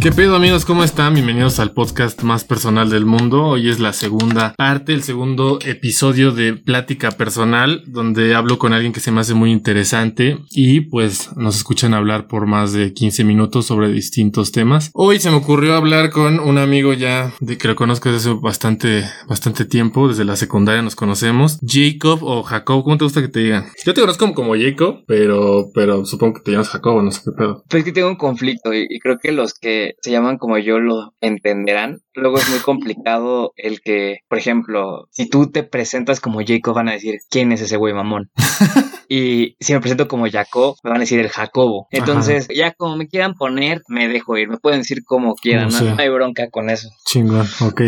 [0.00, 0.64] ¿Qué pedo amigos?
[0.64, 1.12] ¿Cómo están?
[1.12, 3.44] Bienvenidos al podcast más personal del mundo.
[3.44, 8.94] Hoy es la segunda parte, el segundo episodio de Plática Personal, donde hablo con alguien
[8.94, 13.24] que se me hace muy interesante y pues nos escuchan hablar por más de 15
[13.24, 14.90] minutos sobre distintos temas.
[14.94, 18.40] Hoy se me ocurrió hablar con un amigo ya de que lo conozco desde hace
[18.40, 21.58] bastante, bastante tiempo, desde la secundaria nos conocemos.
[21.62, 23.66] Jacob o Jacob, ¿cómo te gusta que te digan?
[23.84, 27.32] Yo te conozco como Jacob, pero, pero supongo que te llamas Jacob, no sé qué
[27.32, 27.64] pedo.
[27.68, 31.14] Pues que tengo un conflicto y creo que los que se llaman como yo lo
[31.20, 32.00] entenderán.
[32.14, 36.88] Luego es muy complicado el que, por ejemplo, si tú te presentas como Jacob, van
[36.88, 38.30] a decir, ¿quién es ese güey mamón?
[39.08, 41.86] y si me presento como Jacob, me van a decir el Jacobo.
[41.90, 44.48] Entonces, ya como me quieran poner, me dejo ir.
[44.48, 46.88] Me pueden decir como quieran, no, hay bronca con eso.
[47.06, 47.82] Chingón, ok.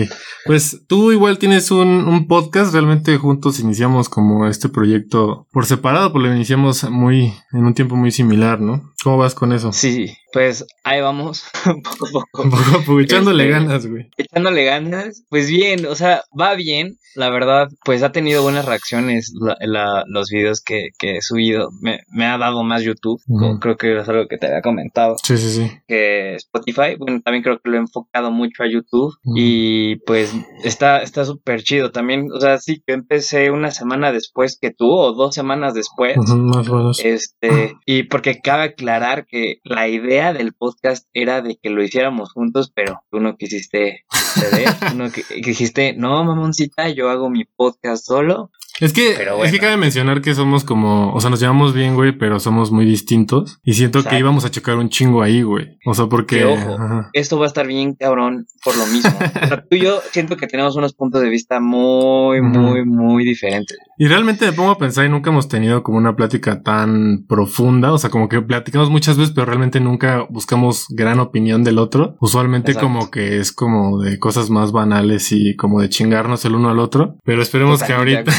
[0.47, 6.13] Pues tú igual tienes un, un, podcast, realmente juntos iniciamos como este proyecto por separado,
[6.13, 8.93] pues lo iniciamos muy, en un tiempo muy similar, ¿no?
[9.03, 9.73] ¿Cómo vas con eso?
[9.73, 12.51] Sí, pues ahí vamos, poco a poco.
[12.51, 14.11] Poco a poco, echándole este, ganas, güey.
[14.17, 19.33] Echándole ganas, pues bien, o sea, va bien, la verdad, pues ha tenido buenas reacciones
[19.61, 21.71] la, los videos que, que, he subido.
[21.81, 23.21] Me, me, ha dado más YouTube,
[23.61, 25.17] creo que es algo que te había comentado.
[25.23, 25.71] Sí, sí, sí.
[25.87, 31.03] Que Spotify, bueno, también creo que lo he enfocado mucho a YouTube y pues está
[31.03, 32.29] está súper chido también.
[32.33, 36.17] O sea, sí, que empecé una semana después que tú o dos semanas después.
[36.17, 37.01] más o menos.
[37.05, 42.33] Este, y porque cabe aclarar que la idea del podcast era de que lo hiciéramos
[42.33, 45.09] juntos, pero tú no quisiste ceder, tú no
[45.45, 48.51] dijiste, no, mamoncita, yo hago mi podcast solo.
[48.83, 49.13] Es que,
[49.45, 52.73] es que cabe mencionar que somos como, o sea, nos llevamos bien, güey, pero somos
[52.73, 53.61] muy distintos.
[53.63, 55.79] Y siento que íbamos a chocar un chingo ahí, güey.
[55.87, 56.45] O sea, porque.
[56.45, 59.13] ojo, esto va a estar bien cabrón por lo mismo.
[59.43, 63.25] o sea, tú y yo siento que tenemos unos puntos de vista muy, muy, muy
[63.25, 63.79] diferentes.
[63.99, 67.93] Y realmente me pongo a pensar y nunca hemos tenido como una plática tan profunda.
[67.93, 72.17] O sea, como que platicamos muchas veces, pero realmente nunca buscamos gran opinión del otro.
[72.21, 76.69] Usualmente como que es como de cosas más banales y como de chingarnos el uno
[76.69, 77.17] al otro.
[77.25, 78.33] Pero esperemos que ahorita.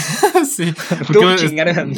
[0.55, 0.63] Sí.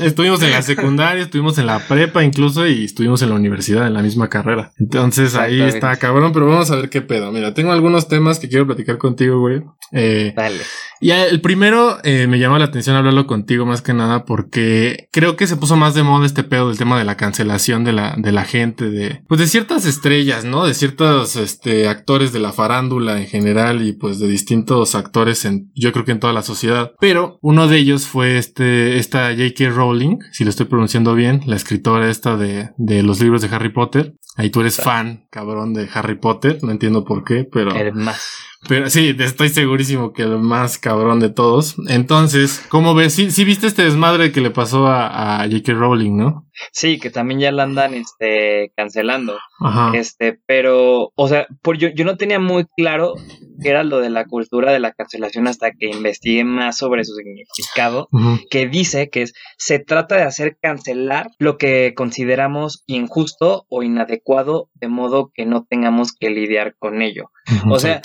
[0.02, 3.94] estuvimos en la secundaria, estuvimos en la prepa incluso y estuvimos en la universidad en
[3.94, 4.72] la misma carrera.
[4.80, 7.32] Entonces ahí está cabrón, pero vamos a ver qué pedo.
[7.32, 9.62] Mira, tengo algunos temas que quiero platicar contigo, güey.
[9.92, 10.62] Eh, Dale.
[11.02, 15.36] Y el primero eh, me llama la atención hablarlo contigo más que nada porque creo
[15.36, 18.16] que se puso más de moda este pedo del tema de la cancelación de la,
[18.18, 20.66] de la gente, de pues de ciertas estrellas, ¿no?
[20.66, 25.70] De ciertos este, actores de la farándula en general y pues de distintos actores en,
[25.76, 26.94] yo creo que en toda la sociedad.
[27.00, 29.70] Pero uno de ellos fue este, esta J.K.
[29.70, 33.70] Rowling, si lo estoy pronunciando bien, la escritora esta de, de los libros de Harry
[33.70, 34.14] Potter.
[34.38, 36.60] Ahí tú eres fan, cabrón, de Harry Potter.
[36.62, 37.74] No entiendo por qué, pero.
[37.76, 38.38] El más.
[38.68, 41.76] Pero sí, estoy segurísimo que el más cabrón de todos.
[41.88, 43.14] Entonces, ¿cómo ves?
[43.14, 45.74] Sí, sí viste este desmadre que le pasó a, a J.K.
[45.74, 46.48] Rowling, ¿no?
[46.72, 49.38] Sí, que también ya la andan este, cancelando.
[49.60, 49.92] Ajá.
[49.96, 53.14] Este, pero, o sea, por, yo, yo no tenía muy claro
[53.62, 57.16] qué era lo de la cultura de la cancelación hasta que investigué más sobre su
[57.16, 58.10] significado,
[58.50, 64.70] que dice que es, se trata de hacer cancelar lo que consideramos injusto o inadecuado
[64.74, 67.32] de modo que no tengamos que lidiar con ello.
[67.70, 68.02] o sea,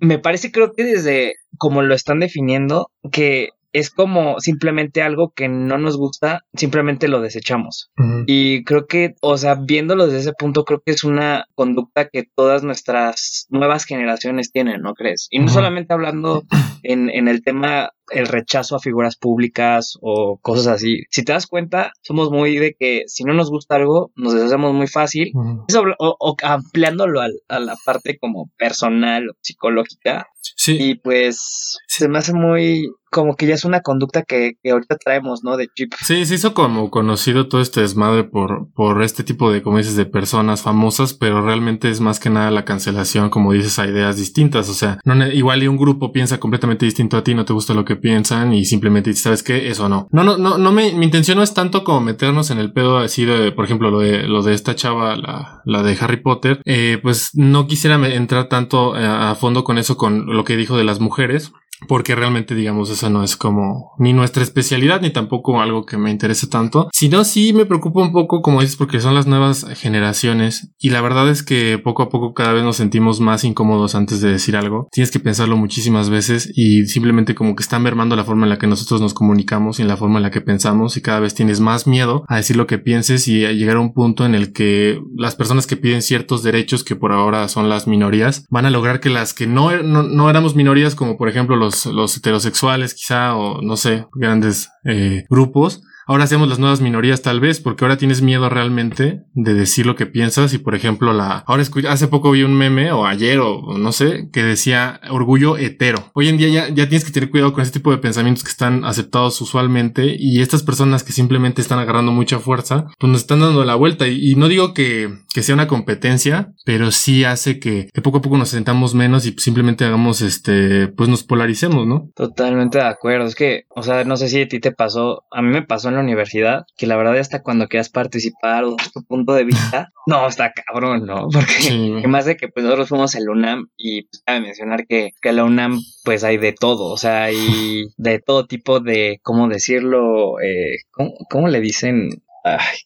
[0.00, 5.48] me parece creo que desde como lo están definiendo, que es como simplemente algo que
[5.48, 7.90] no nos gusta, simplemente lo desechamos.
[8.26, 12.24] Y creo que, o sea, viéndolo desde ese punto, creo que es una conducta que
[12.34, 15.28] todas nuestras nuevas generaciones tienen, ¿no crees?
[15.30, 16.44] Y no solamente hablando
[16.82, 21.02] en, en el tema el rechazo a figuras públicas o cosas así.
[21.10, 24.74] Si te das cuenta, somos muy de que si no nos gusta algo, nos deshacemos
[24.74, 25.32] muy fácil.
[25.34, 30.28] o, ampliándolo a, la parte como personal o psicológica.
[30.56, 30.76] Sí.
[30.78, 34.96] Y pues se me hace muy como que ya es una conducta que, que, ahorita
[34.96, 35.56] traemos, ¿no?
[35.56, 35.92] De chip.
[36.00, 39.96] Sí, se hizo como conocido todo este desmadre por, por este tipo de, como dices,
[39.96, 44.16] de personas famosas, pero realmente es más que nada la cancelación, como dices, a ideas
[44.16, 44.68] distintas.
[44.68, 47.74] O sea, no, igual y un grupo piensa completamente distinto a ti, no te gusta
[47.74, 50.08] lo que piensan y simplemente sabes que eso no.
[50.10, 52.98] No, no, no, no me, mi intención no es tanto como meternos en el pedo
[52.98, 56.60] así de, por ejemplo, lo de, lo de esta chava, la, la de Harry Potter,
[56.64, 60.76] eh, pues no quisiera entrar tanto eh, a fondo con eso, con lo que dijo
[60.76, 61.52] de las mujeres,
[61.88, 66.10] porque realmente digamos eso no es como ni nuestra especialidad ni tampoco algo que me
[66.10, 70.72] interese tanto, sino sí me preocupa un poco como dices porque son las nuevas generaciones
[70.78, 74.20] y la verdad es que poco a poco cada vez nos sentimos más incómodos antes
[74.20, 78.24] de decir algo, tienes que pensarlo muchísimas veces y simplemente como que están mermando la
[78.24, 80.96] forma en la que nosotros nos comunicamos y en la forma en la que pensamos
[80.96, 83.80] y cada vez tienes más miedo a decir lo que pienses y a llegar a
[83.80, 87.68] un punto en el que las personas que piden ciertos derechos que por ahora son
[87.68, 91.28] las minorías van a lograr que las que no, no, no éramos minorías como por
[91.28, 96.80] ejemplo los los, heterosexuales quizá o no sé, grandes eh, grupos, ahora hacemos las nuevas
[96.80, 100.74] minorías tal vez, porque ahora tienes miedo realmente de decir lo que piensas y por
[100.74, 105.00] ejemplo la, ahora hace poco vi un meme o ayer o no sé, que decía
[105.10, 106.10] orgullo hetero.
[106.14, 108.50] Hoy en día ya, ya tienes que tener cuidado con ese tipo de pensamientos que
[108.50, 113.38] están aceptados usualmente y estas personas que simplemente están agarrando mucha fuerza, pues nos están
[113.38, 117.88] dando la vuelta y, no digo que, que, sea una competencia, pero sí hace que,
[117.94, 122.10] que poco a poco nos sentamos menos y simplemente hagamos este, pues nos polaricemos, ¿no?
[122.16, 123.26] Totalmente de acuerdo.
[123.26, 125.88] Es que, o sea, no sé si a ti te pasó, a mí me pasó
[125.88, 129.44] en la universidad, que la verdad hasta cuando quieras participar o dar tu punto de
[129.44, 131.28] vista, no, está cabrón, ¿no?
[131.32, 135.32] Porque más de que pues nosotros fuimos el UNAM y pues cabe mencionar que, que
[135.32, 140.40] la UNAM pues hay de todo, o sea, hay de todo tipo de, ¿cómo decirlo?
[140.40, 142.22] Eh, ¿cómo, ¿cómo, le dicen?
[142.42, 142.78] Ay,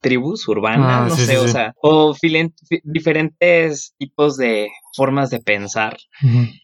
[0.00, 2.14] tribus urbanas, ah, no sé, o sea, o
[2.82, 5.96] diferentes tipos de formas de pensar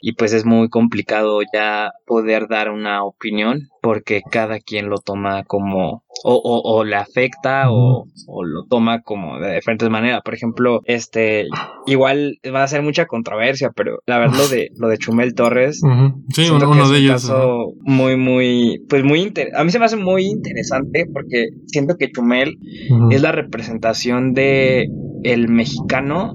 [0.01, 5.45] y pues es muy complicado ya poder dar una opinión porque cada quien lo toma
[5.45, 10.21] como o, o, le afecta o, o, lo toma como de diferentes maneras.
[10.23, 11.47] Por ejemplo, este
[11.87, 15.81] igual va a ser mucha controversia, pero la verdad lo de lo de Chumel Torres,
[16.29, 20.25] sí, uno, de ellos, caso muy muy pues muy a mí se me hace muy
[20.27, 22.59] interesante porque siento que Chumel
[23.11, 24.89] es la representación de
[25.23, 26.35] el mexicano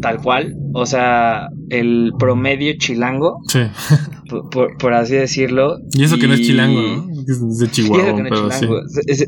[0.00, 3.40] tal cual, o sea, el promedio chilango.
[3.48, 3.60] Sí.
[4.78, 5.78] Por, así decirlo.
[5.92, 7.14] Y eso que no es chilango, ¿no?
[7.26, 8.66] Es de Chihuahua, pero sí.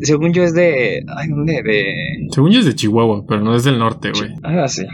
[0.03, 1.05] según yo es de.
[1.17, 1.63] Ay, ¿dónde?
[1.63, 2.29] De.
[2.31, 4.33] Según yo es de Chihuahua, pero no es del norte, güey.
[4.43, 4.85] Ah, sí.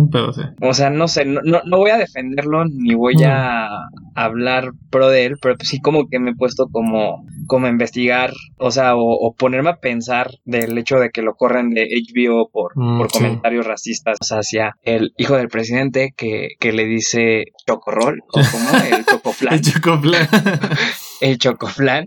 [0.00, 0.42] Un pedo, sí.
[0.62, 3.68] O sea, no sé, no, no, voy a defenderlo ni voy a
[4.14, 8.70] hablar pro de él, pero sí como que me he puesto como como investigar, o
[8.70, 12.98] sea, o, ponerme a pensar del hecho de que lo corren de HBO por, mm,
[12.98, 18.96] por comentarios racistas hacia el hijo del presidente que, que le dice chocorrol, o como
[18.96, 19.54] el chocoflan.
[19.54, 20.28] el chocoflan.
[21.20, 22.04] el chocoflan.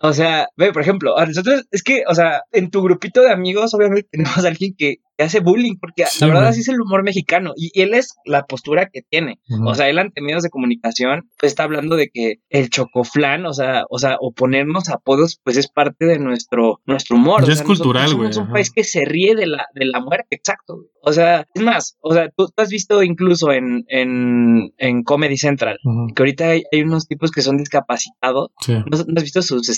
[0.00, 3.74] O sea, ve, por ejemplo, nosotros, es que, o sea, en tu grupito de amigos,
[3.74, 7.52] obviamente tenemos a alguien que, hace bullying, porque la verdad así es el humor mexicano,
[7.56, 9.40] y, él es la postura que tiene.
[9.64, 13.52] O sea, él ante medios de comunicación, pues está hablando de que el chocoflán, o
[13.52, 17.46] sea, o sea, o ponernos apodos, pues es parte de nuestro, nuestro humor.
[17.46, 18.32] Ya es cultural, güey.
[18.32, 20.88] Somos un país que se ríe de la, de la muerte, exacto, güey.
[21.02, 25.78] O sea, es más, o sea, tú, has visto incluso en, en, en Comedy Central,
[26.14, 28.50] que ahorita hay, unos tipos que son discapacitados.
[28.68, 29.68] ¿No, has visto sus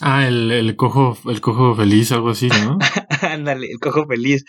[0.00, 2.78] Ah, el, el cojo, el cojo feliz, algo así, ¿no?
[3.22, 4.44] Ándale, el cojo feliz.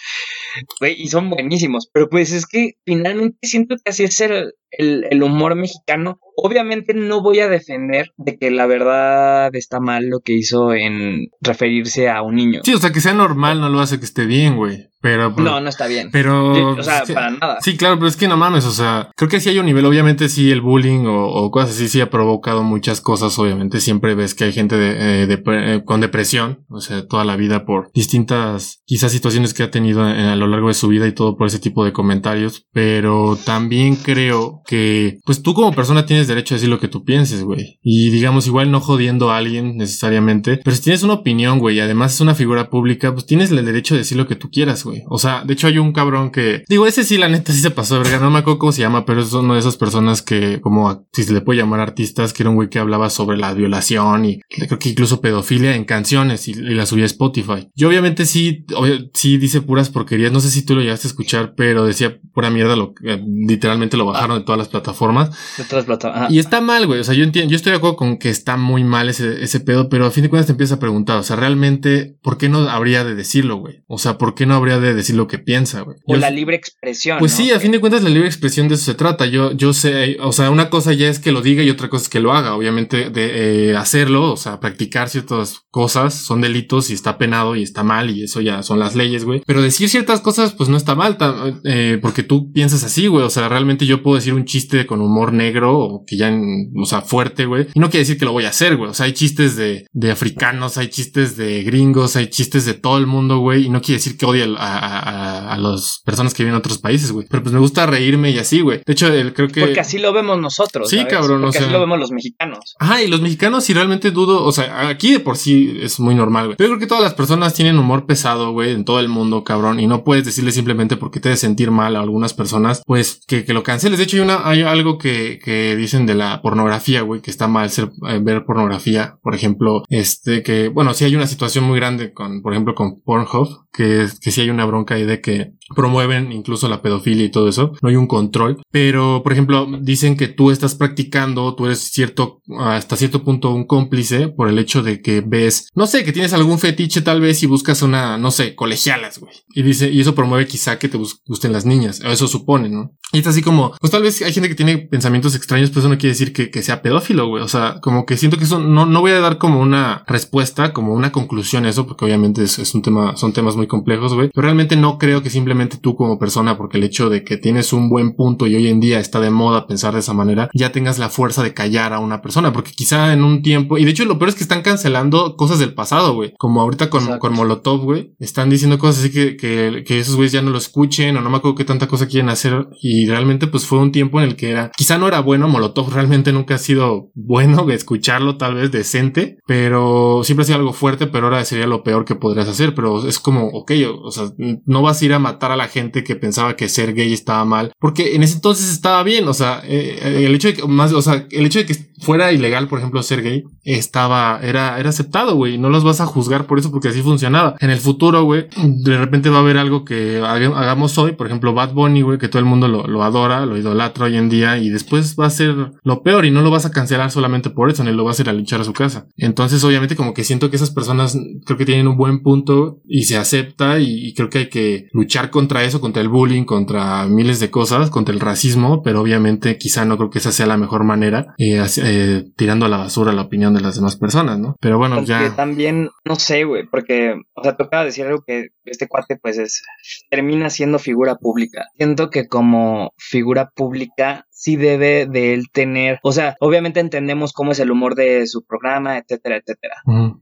[0.81, 1.89] Y son buenísimos.
[1.91, 6.19] Pero pues es que finalmente siento que así es el, el, humor mexicano.
[6.35, 11.27] Obviamente no voy a defender de que la verdad está mal lo que hizo en
[11.41, 12.61] referirse a un niño.
[12.63, 14.89] Sí, o sea, que sea normal no lo hace que esté bien, güey.
[15.05, 16.09] Pero, pues, no, no está bien.
[16.11, 16.73] Pero.
[16.73, 17.59] o sea, para nada.
[17.61, 19.85] Sí, claro, pero es que no mames, o sea, creo que sí hay un nivel.
[19.85, 23.37] Obviamente, sí, el bullying o, cosas así sí ha provocado muchas cosas.
[23.37, 27.35] Obviamente, siempre ves que hay gente de, eh, eh, con depresión, o sea, toda la
[27.35, 31.11] vida por distintas, quizás situaciones que ha tenido a lo largo de su vida y
[31.11, 32.65] todo por ese tipo de comentarios.
[32.73, 37.03] Pero también creo que, pues tú como persona tienes derecho a decir lo que tú
[37.03, 37.77] pienses, güey.
[37.83, 41.81] Y digamos, igual no jodiendo a alguien necesariamente, pero si tienes una opinión, güey, y
[41.81, 44.83] además es una figura pública, pues tienes el derecho de decir lo que tú quieras,
[44.83, 44.94] güey.
[45.07, 47.71] O sea, de hecho hay un cabrón que, digo, ese sí, la neta sí se
[47.71, 50.21] pasó de verga, no me acuerdo cómo se llama, pero es una de esas personas
[50.21, 53.37] que, como, si se le puede llamar artistas, que era un güey que hablaba sobre
[53.37, 57.69] la violación y creo que incluso pedofilia en canciones y, la subía a Spotify.
[57.75, 58.65] Yo obviamente sí,
[59.13, 62.49] sí dice puras porquerías, no sé si tú lo llegaste a escuchar, pero decía pura
[62.49, 65.29] mierda, lo, eh, literalmente lo bajaron de todas las plataformas.
[65.57, 66.31] De todas las plataformas.
[66.31, 68.57] Y está mal, güey, o sea, yo entiendo, yo estoy de acuerdo con que está
[68.57, 71.23] muy mal ese, ese pedo, pero a fin de cuentas te empiezas a preguntar, o
[71.23, 73.83] sea, realmente, ¿por qué no habría de decirlo, güey?
[73.87, 75.97] O sea, ¿por qué no habría de decir lo que piensa, güey?
[76.05, 77.19] O la libre expresión.
[77.19, 79.25] Pues sí, a fin de cuentas la libre expresión de eso se trata.
[79.25, 82.03] Yo, yo sé, o sea, una cosa ya es que lo diga y otra cosa
[82.03, 82.55] es que lo haga.
[82.55, 87.63] Obviamente, de eh, hacerlo, o sea, practicar ciertas cosas son delitos y está penado y
[87.63, 89.41] está mal y eso ya son las leyes, güey.
[89.45, 91.17] Pero decir ciertas cosas, pues no está mal,
[91.63, 93.25] eh, porque tú piensas así, güey.
[93.25, 96.33] O sea, realmente yo puedo decir un chiste con humor negro o que ya,
[96.75, 97.67] o sea, fuerte, güey.
[97.73, 98.89] Y no quiere decir que lo voy a hacer, güey.
[98.89, 102.97] O sea, hay chistes de, de africanos, hay chistes de gringos, hay chistes de todo
[102.97, 103.65] el mundo, güey.
[103.65, 107.11] Y no quiere decir que odie a, a, las personas que viven en otros países,
[107.11, 107.27] güey.
[107.29, 108.81] Pero pues me gusta reírme y así, güey.
[108.85, 109.61] De hecho, creo que...
[109.61, 110.89] Porque así lo vemos nosotros.
[110.89, 111.41] Sí, cabrón.
[111.41, 112.75] Porque así lo vemos los mexicanos.
[112.79, 116.15] Ajá, y los mexicanos si realmente dudo, o sea, aquí de por sí es muy
[116.15, 116.57] normal, güey.
[116.57, 119.79] Pero creo que todas las personas tienen humor pesado, güey, en todo el mundo, cabrón.
[119.79, 123.45] Y no puedes decirle simplemente porque te de sentir mal a algunas personas, pues que,
[123.45, 123.97] que lo canceles.
[123.97, 127.47] De hecho, hay una, hay algo que, que dicen de la pornografía, güey, que está
[127.47, 129.17] mal ser, eh, ver pornografía.
[129.21, 133.01] Por ejemplo, este, que, bueno, sí hay una situación muy grande con, por ejemplo, con
[133.01, 137.31] Pornhub, que, que sí hay una bronca ahí de que promueven incluso la pedofilia y
[137.31, 141.65] todo eso, no hay un control, pero por ejemplo dicen que tú estás practicando, tú
[141.65, 146.03] eres cierto, hasta cierto punto un cómplice por el hecho de que ves, no sé,
[146.03, 149.33] que tienes algún fetiche tal vez y buscas una, no sé, colegialas, güey.
[149.53, 152.95] Y dice, y eso promueve quizá que te gusten las niñas, eso supone, ¿no?
[153.11, 155.89] Y está así como, pues tal vez hay gente que tiene pensamientos extraños, pero eso
[155.89, 157.43] no quiere decir que, que sea pedófilo, güey.
[157.43, 160.73] O sea, como que siento que eso no, no voy a dar como una respuesta,
[160.73, 164.13] como una conclusión a eso, porque obviamente es, es un tema, son temas muy complejos,
[164.13, 164.31] güey.
[164.33, 167.73] Pero realmente no creo que simplemente tú como persona, porque el hecho de que tienes
[167.73, 170.71] un buen punto y hoy en día está de moda pensar de esa manera, ya
[170.71, 173.91] tengas la fuerza de callar a una persona, porque quizá en un tiempo, y de
[173.91, 176.33] hecho lo peor es que están cancelando cosas del pasado, güey.
[176.37, 178.13] Como ahorita con, con Molotov, güey.
[178.19, 181.29] Están diciendo cosas así que, que, que esos güeyes ya no lo escuchen, o no
[181.29, 184.35] me acuerdo qué tanta cosa quieren hacer, y realmente pues fue un tiempo en el
[184.35, 188.71] que era, quizá no era bueno, Molotov realmente nunca ha sido bueno escucharlo, tal vez
[188.71, 192.73] decente, pero siempre ha sido algo fuerte, pero ahora sería lo peor que podrías hacer,
[192.75, 193.71] pero es como, ok,
[194.03, 194.25] o, sea,
[194.65, 197.45] no vas a ir a matar a la gente que pensaba que ser gay estaba
[197.45, 200.93] mal, porque en ese entonces estaba bien, o sea, eh, el hecho de que, más,
[200.93, 204.89] o sea, el hecho de que fuera ilegal, por ejemplo, ser gay, estaba, era, era
[204.89, 207.55] aceptado, güey, no los vas a juzgar por eso porque así funcionaba.
[207.59, 211.53] En el futuro, güey, de repente va a haber algo que hagamos hoy, por ejemplo,
[211.53, 214.57] Bad Bunny, güey, que todo el mundo lo, lo adora, lo idolatra hoy en día
[214.57, 217.69] y después va a ser lo peor y no lo vas a cancelar solamente por
[217.69, 219.07] eso, ni lo vas a ir a luchar a su casa.
[219.17, 223.03] Entonces, obviamente, como que siento que esas personas creo que tienen un buen punto y
[223.03, 227.41] se acepta y, creo que hay que luchar contra eso, contra el bullying, contra miles
[227.41, 230.85] de cosas, contra el racismo, pero obviamente quizá no creo que esa sea la mejor
[230.85, 234.55] manera, eh, eh, tirando a la basura la opinión de las demás personas, ¿no?
[234.61, 235.35] Pero bueno, porque ya.
[235.35, 239.61] También, no sé, güey, porque, o sea, tocaba decir algo que este cuate, pues, es,
[240.09, 241.65] termina siendo figura pública.
[241.75, 247.53] Siento que como figura pública sí debe de él tener, o sea, obviamente entendemos cómo
[247.53, 249.75] es el humor de su programa, etcétera, etcétera.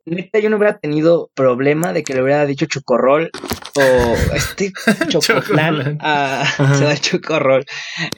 [0.05, 3.31] Neta, yo no hubiera tenido problema de que le hubiera dicho chocorrol
[3.75, 3.81] o
[4.35, 4.71] este
[5.09, 6.45] chocoflan a,
[7.01, 7.65] chocorrol,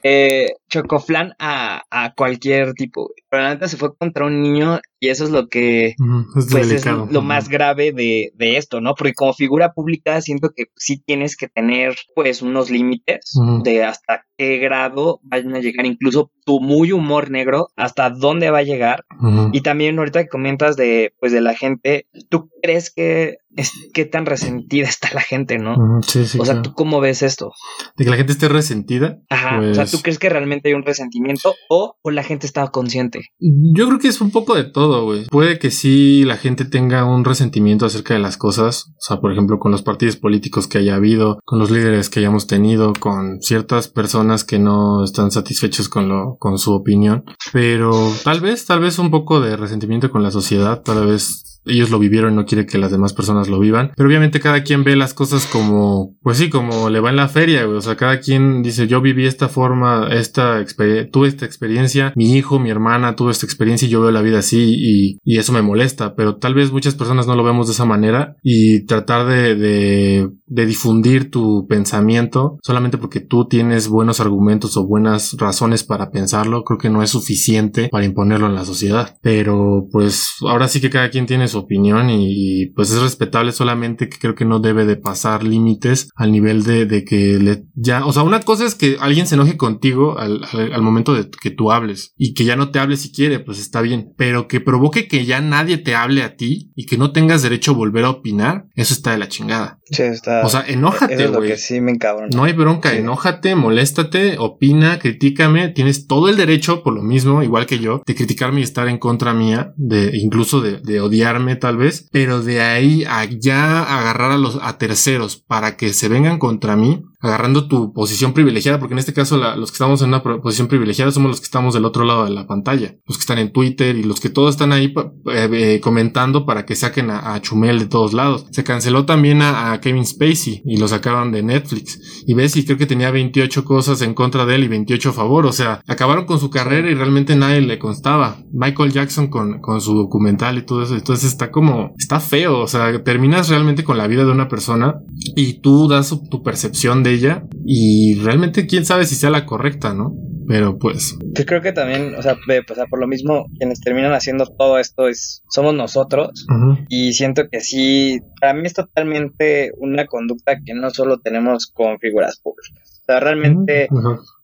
[0.04, 5.10] eh, chocoflan a, a cualquier tipo, pero la neta se fue contra un niño y
[5.10, 8.96] eso es lo que es, pues, lo más grave de, de, esto, ¿no?
[8.96, 13.34] Porque como figura pública siento que sí tienes que tener pues unos límites
[13.64, 18.60] de hasta qué grado vayan a llegar incluso tu muy humor negro, hasta dónde va
[18.60, 19.06] a llegar.
[19.52, 24.06] Y también ahorita que comentas de pues de la gente, ¿tú crees que es, qué
[24.06, 25.76] tan resentida está la gente, ¿no?
[26.02, 27.52] Sí, sí, o sea, ¿tú cómo ves esto?
[27.96, 29.20] De que la gente esté resentida.
[29.30, 29.60] Ajá.
[29.60, 32.68] O sea, ¿tú pues crees que realmente hay un resentimiento o, o la gente está
[32.68, 33.22] consciente?
[33.40, 35.26] Yo creo que es un poco de todo, güey.
[35.28, 38.88] Puede que sí la gente tenga un resentimiento acerca de las cosas.
[38.90, 42.20] O sea, por ejemplo, con los partidos políticos que haya habido, con los líderes que
[42.20, 47.24] hayamos tenido, con ciertas personas que no están satisfechos con lo, con su opinión.
[47.54, 51.90] Pero tal vez, tal vez un poco de resentimiento con la sociedad, tal vez ellos
[51.90, 53.92] lo vivieron y no quiere que las demás personas lo vivan.
[53.96, 57.28] Pero obviamente cada quien ve las cosas como, pues sí, como le va en la
[57.28, 60.64] feria, O sea, cada quien dice, yo viví esta forma, esta
[61.12, 64.40] tuve esta experiencia, mi hijo, mi hermana tuvo esta experiencia y yo veo la vida
[64.40, 66.16] así y, y eso me molesta.
[66.16, 70.30] Pero tal vez muchas personas no lo vemos de esa manera y tratar de, de,
[70.46, 76.64] de difundir tu pensamiento solamente porque tú tienes buenos argumentos o buenas razones para pensarlo,
[76.64, 79.18] creo que no es suficiente para imponerlo en la sociedad.
[79.22, 84.10] Pero pues ahora sí que cada quien tiene su opinión y, pues es respetable solamente
[84.10, 88.06] que creo que no debe de pasar límites al nivel de, de que le ya,
[88.06, 91.52] o sea, una cosa es que alguien se enoje contigo al, al, momento de que
[91.52, 94.62] tú hables y que ya no te hable si quiere, pues está bien, pero que
[94.62, 98.06] provoque que ya nadie te hable a ti y que no tengas derecho a volver
[98.06, 99.80] a opinar, eso está de la chingada.
[99.90, 100.44] Sí, está.
[100.44, 101.58] O sea, enójate, güey.
[101.58, 101.98] sí me
[102.32, 107.68] No hay bronca, enójate, moléstate, opina, critícame, tienes todo el derecho, por lo mismo, igual
[107.68, 111.78] que yo, de criticarme y estar en contra mía, de incluso de, de odiarme tal
[111.78, 116.40] vez, pero de ahí a ya agarrar a los a terceros para que se vengan
[116.40, 120.22] contra mí, agarrando tu posición privilegiada, porque en este caso los que estamos en una
[120.22, 123.40] posición privilegiada somos los que estamos del otro lado de la pantalla, los que están
[123.40, 124.94] en Twitter y los que todos están ahí
[125.32, 128.46] eh, eh, comentando para que saquen a, Chumel de todos lados.
[128.52, 132.24] Se canceló también a, Kevin Spacey y lo sacaron de Netflix.
[132.26, 135.14] Y ves, y creo que tenía 28 cosas en contra de él y 28 a
[135.14, 135.46] favor.
[135.46, 138.38] O sea, acabaron con su carrera y realmente nadie le constaba.
[138.54, 140.96] Michael Jackson con, con su documental y todo eso.
[140.96, 142.60] Entonces está como, está feo.
[142.60, 144.96] O sea, terminas realmente con la vida de una persona
[145.36, 149.94] y tú das tu percepción de ella y realmente quién sabe si sea la correcta,
[149.94, 150.14] ¿no?
[150.48, 151.18] Pero pues.
[151.34, 155.08] Yo creo que también, o sea, pues, por lo mismo, quienes terminan haciendo todo esto
[155.08, 156.46] es, somos nosotros.
[156.88, 162.00] Y siento que sí, para mí es totalmente una conducta que no solo tenemos con
[162.00, 163.02] figuras públicas.
[163.02, 163.88] O sea, realmente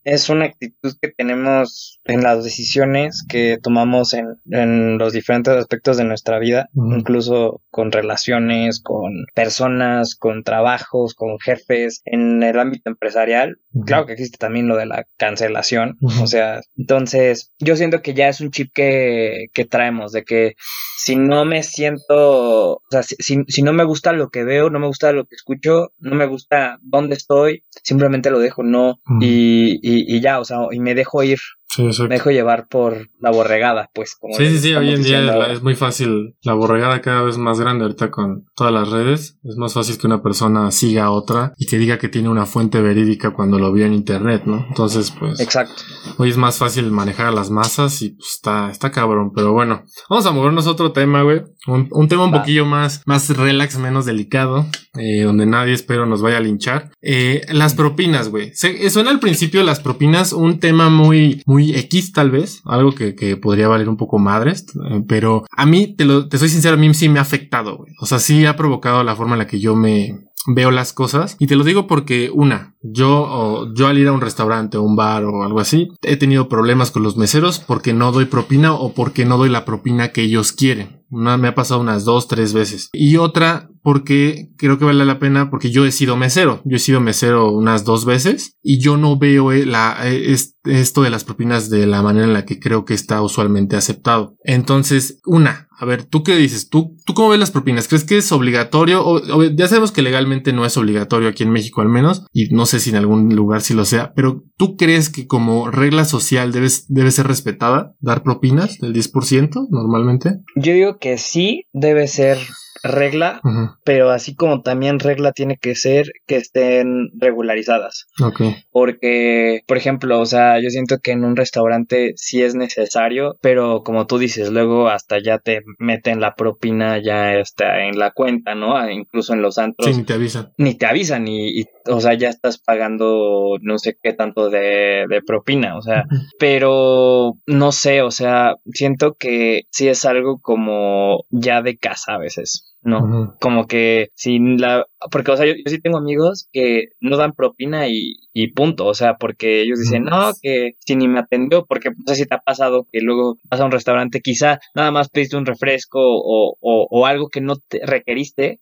[0.03, 5.98] es una actitud que tenemos en las decisiones que tomamos en, en los diferentes aspectos
[5.98, 12.89] de nuestra vida, incluso con relaciones, con personas, con trabajos, con jefes, en el ámbito
[12.89, 13.60] empresarial.
[13.86, 18.27] Claro que existe también lo de la cancelación, o sea, entonces yo siento que ya
[18.27, 20.55] es un chip que, que traemos, de que
[20.98, 23.15] si no me siento, o sea, si,
[23.48, 26.27] si, no me gusta lo que veo, no me gusta lo que escucho, no me
[26.27, 30.95] gusta dónde estoy, simplemente lo dejo, no, y, y, y, ya, o sea, y me
[30.95, 31.39] dejo ir,
[31.78, 34.16] me dejo llevar por la borregada, pues.
[34.16, 36.36] Como sí, sí, sí, hoy en día es muy fácil.
[36.44, 39.40] La borregada cada vez más grande ahorita con todas las redes.
[39.44, 42.46] Es más fácil que una persona siga a otra y que diga que tiene una
[42.46, 44.66] fuente verídica cuando lo vio en internet, ¿no?
[44.68, 45.40] Entonces, pues.
[45.40, 45.84] Exacto.
[46.18, 49.32] Hoy es más fácil manejar a las masas y pues está, está cabrón.
[49.34, 51.42] Pero bueno, vamos a movernos a otro tema, güey.
[51.68, 56.38] Un, tema un poquillo más, más relax, menos delicado, eh, donde nadie espero nos vaya
[56.38, 56.92] a linchar.
[57.01, 58.51] Eh, las propinas, güey.
[58.56, 63.68] Suena al principio las propinas un tema muy, muy X tal vez, algo que, podría
[63.68, 67.10] valer un poco madres, eh, pero a mí, te lo, soy sincero, a mí sí
[67.10, 67.94] me ha afectado, güey.
[68.00, 71.36] O sea, sí ha provocado la forma en la que yo me, veo las cosas
[71.39, 74.96] y te lo digo porque una, yo yo al ir a un restaurante o un
[74.96, 78.94] bar o algo así, he tenido problemas con los meseros porque no doy propina o
[78.94, 81.03] porque no doy la propina que ellos quieren.
[81.10, 82.89] Me ha pasado unas dos, tres veces.
[82.94, 86.62] Y otra, porque creo que vale la pena, porque yo he sido mesero.
[86.66, 90.36] Yo he sido mesero unas dos veces y yo no veo eh, la, eh,
[90.66, 94.36] esto de las propinas de la manera en la que creo que está usualmente aceptado.
[94.44, 96.70] Entonces, una, a ver, ¿tú qué dices?
[96.70, 97.88] ¿Tú, tú cómo ves las propinas?
[97.88, 99.04] ¿Crees que es obligatorio?
[99.04, 102.68] O, ya sabemos que legalmente no es obligatorio aquí en México al menos, y no
[102.68, 106.52] sé si en algún lugar sí lo sea, pero ¿tú crees que como regla social
[106.52, 110.42] debes, debe ser respetada dar propinas del 10% normalmente?
[110.56, 112.38] Yo digo que sí debe ser
[112.84, 113.42] regla,
[113.84, 118.08] pero así como también regla tiene que ser que estén regularizadas.
[118.22, 118.42] Ok.
[118.72, 123.84] Porque, por ejemplo, o sea, yo siento que en un restaurante sí es necesario, pero
[123.84, 128.56] como tú dices, luego hasta ya te meten la propina ya está en la cuenta,
[128.56, 128.78] ¿no?
[128.78, 129.90] Ah, incluso en los antros.
[129.90, 130.52] Sí, ni te avisan.
[130.58, 135.22] Ni te avisan y, o sea, ya estás pagando no sé qué tanto de, de
[135.26, 136.06] propina, o sea,
[136.40, 142.18] pero no sé, o sea, siento que sí es algo como ya de casa a
[142.18, 142.71] veces.
[142.84, 143.36] ¿No?
[143.40, 144.86] Como que sin la...
[145.12, 148.94] Porque, o sea, yo, sí tengo amigos que no dan propina y, y punto, o
[148.94, 152.36] sea, porque ellos dicen, no, que si ni me atendió, porque no sé si te
[152.36, 156.56] ha pasado que luego vas a un restaurante, quizá nada más pediste un refresco o,
[156.60, 158.60] o, o algo que no te requeriste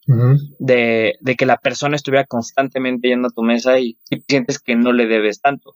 [0.60, 4.76] de, de, que la persona estuviera constantemente yendo a tu mesa y, y sientes que
[4.76, 5.76] no le debes tanto.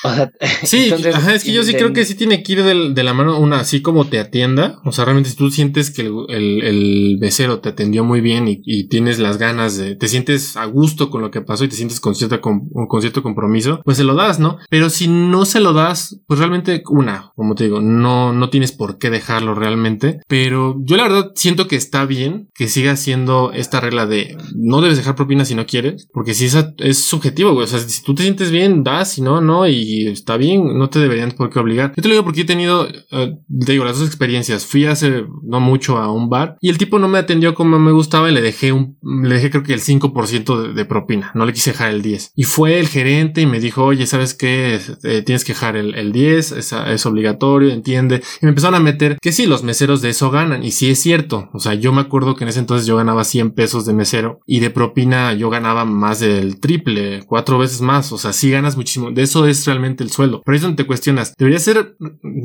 [0.04, 0.30] Ajá.
[0.64, 0.90] sí,
[1.34, 3.82] es que yo sí creo que sí tiene que ir de, la mano una así
[3.82, 4.80] como te atienda.
[4.84, 8.88] O sea, realmente si tú sientes que el, el, becero te atendió muy bien y,
[8.88, 12.00] tienes las ganas de, te sientes a gusto con lo que pasó y te sientes
[12.00, 14.58] con, cierta, con, cierto compromiso, pues se lo das, ¿no?
[14.68, 18.72] Pero si no se lo das, pues realmente una, como te digo, no, no tienes
[18.72, 20.20] por qué dejarlo realmente.
[20.26, 24.80] Pero yo la verdad siento que está bien que siga siendo esta regla de no
[24.80, 27.64] debes dejar propina si no quieres, porque si esa es subjetivo, güey.
[27.64, 30.90] O sea, si tú te sientes bien, das, si no, no, y está bien, no
[30.90, 31.92] te deberían por qué obligar.
[31.96, 34.66] Yo te lo digo porque he tenido, eh, te digo, las dos experiencias.
[34.66, 37.92] Fui hace no mucho a un bar y el tipo no me atendió como me
[37.92, 41.30] gustaba y le dejé un, le dejé creo que el 5% de, propina.
[41.34, 42.32] No le quise dejar el 10.
[42.34, 44.80] Y fue el gerente y me dijo, oye, ¿sabes qué?
[45.04, 48.22] Eh, tienes que dejar el, el 10, es, es, obligatorio, entiende.
[48.40, 50.64] Y me empezaron a meter que sí, los meseros de eso ganan.
[50.64, 51.48] Y sí es cierto.
[51.52, 54.40] O sea, yo me acuerdo que en ese entonces yo ganaba 100 pesos de mesero
[54.46, 58.12] y de propina yo ganaba más del triple, cuatro veces más.
[58.12, 59.10] O sea, sí ganas muchísimo.
[59.10, 60.42] De eso es realmente el sueldo.
[60.44, 61.34] Pero ahí es donde te cuestionas.
[61.36, 61.96] Debería ser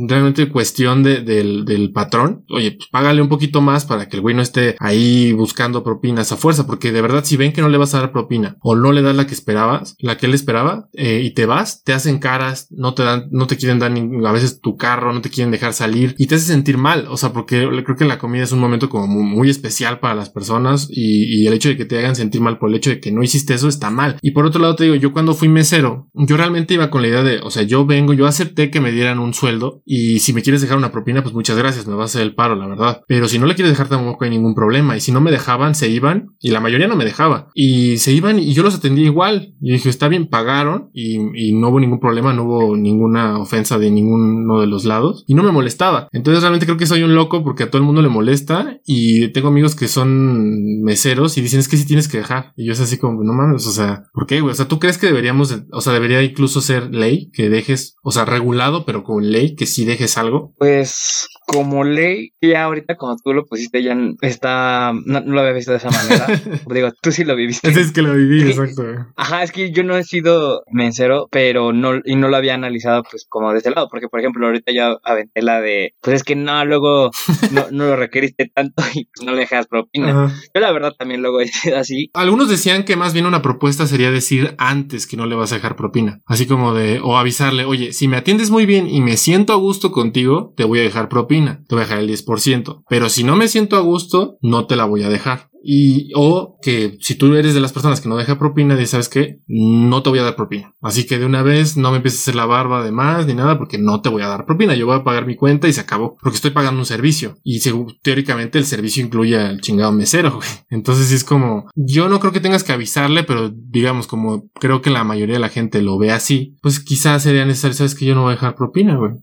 [0.08, 2.46] realmente cuestión de, del, del patrón.
[2.50, 6.32] Oye, pues págale un poquito más para que el güey no esté ahí buscando propinas
[6.32, 6.66] a fuerza.
[6.66, 9.02] Porque de verdad, si ven que no le vas a dar propina o no le
[9.02, 12.68] das la que esperabas, la que él esperaba, eh, y te vas, te hacen caras,
[12.72, 15.52] no te dan, no te quieren dar ni, a veces tu carro, no te quieren
[15.52, 17.08] dejar salir y te hace sentir mal.
[17.10, 20.32] O sea, porque creo que la comida es un momento como muy, especial para las
[20.32, 23.00] personas y, y el hecho de que te hagan sentir mal por el hecho de
[23.00, 24.18] que no hiciste eso está mal.
[24.22, 27.08] Y por otro lado te digo, yo cuando fui mesero, yo realmente iba con la
[27.10, 30.42] idea o sea, yo vengo, yo acepté que me dieran un sueldo y si me
[30.42, 33.02] quieres dejar una propina, pues muchas gracias, me va a hacer el paro, la verdad.
[33.08, 34.96] Pero si no le quieres dejar tampoco hay ningún problema.
[34.98, 37.50] Y si no me dejaban, se iban y la mayoría no me dejaba.
[37.54, 39.56] Y se iban y yo los atendí igual.
[39.62, 43.90] Y dije, está bien, pagaron y, no hubo ningún problema, no hubo ninguna ofensa de
[43.90, 46.10] ninguno de los lados y no me molestaba.
[46.12, 49.30] Entonces realmente creo que soy un loco porque a todo el mundo le molesta y
[49.30, 52.54] tengo amigos que son meseros y dicen es que sí tienes que dejar.
[52.56, 54.42] Y yo es así como, no mames, o sea, ¿por qué?
[54.42, 58.12] O sea, ¿tú crees que deberíamos, o sea, debería incluso ser ley que dejes, o
[58.12, 60.54] sea, regulado, pero con ley que sí dejes algo?
[60.58, 65.72] Pues como ley, ya ahorita cuando tú lo pusiste ya está, no, lo había visto
[65.72, 66.28] de esa manera.
[66.74, 67.70] Digo, tú sí lo viviste.
[67.70, 68.84] Es que lo viví, exacto.
[69.16, 73.04] Ajá, es que yo no he sido mensero, pero no, y no lo había analizado
[73.10, 76.24] pues como de ese lado, porque por ejemplo ahorita ya aventé la de, pues es
[76.24, 77.12] que no, luego
[77.52, 80.34] no, no lo requeriste tanto y no le dejas propina.
[80.54, 82.10] Yo la verdad también luego he sido así.
[82.14, 85.56] Algunos decían que más bien una propuesta sería decir antes que no le vas a
[85.56, 89.18] dejar propina, así como de, o avisarle, oye, si me atiendes muy bien y me
[89.18, 92.84] siento a gusto contigo, te voy a dejar propina, te voy a dejar el 10%,
[92.90, 95.50] pero si no me siento a gusto, no te la voy a dejar.
[95.68, 99.10] Y, o que si tú eres de las personas que no deja propina, dices, ¿sabes
[99.10, 99.40] qué?
[99.48, 100.76] No te voy a dar propina.
[100.82, 103.34] Así que de una vez no me empieces a hacer la barba de más ni
[103.34, 104.76] nada porque no te voy a dar propina.
[104.76, 106.18] Yo voy a pagar mi cuenta y se acabó.
[106.22, 107.38] Porque estoy pagando un servicio.
[107.44, 107.60] Y
[108.04, 110.48] teóricamente el servicio incluye al chingado mesero, güey.
[110.70, 114.92] Entonces es como, yo no creo que tengas que avisarle, pero digamos, como creo que
[114.92, 118.14] la mayoría de la gente lo ve así, pues quizás sería necesario, sabes que yo
[118.14, 119.14] no voy a dejar propina, güey.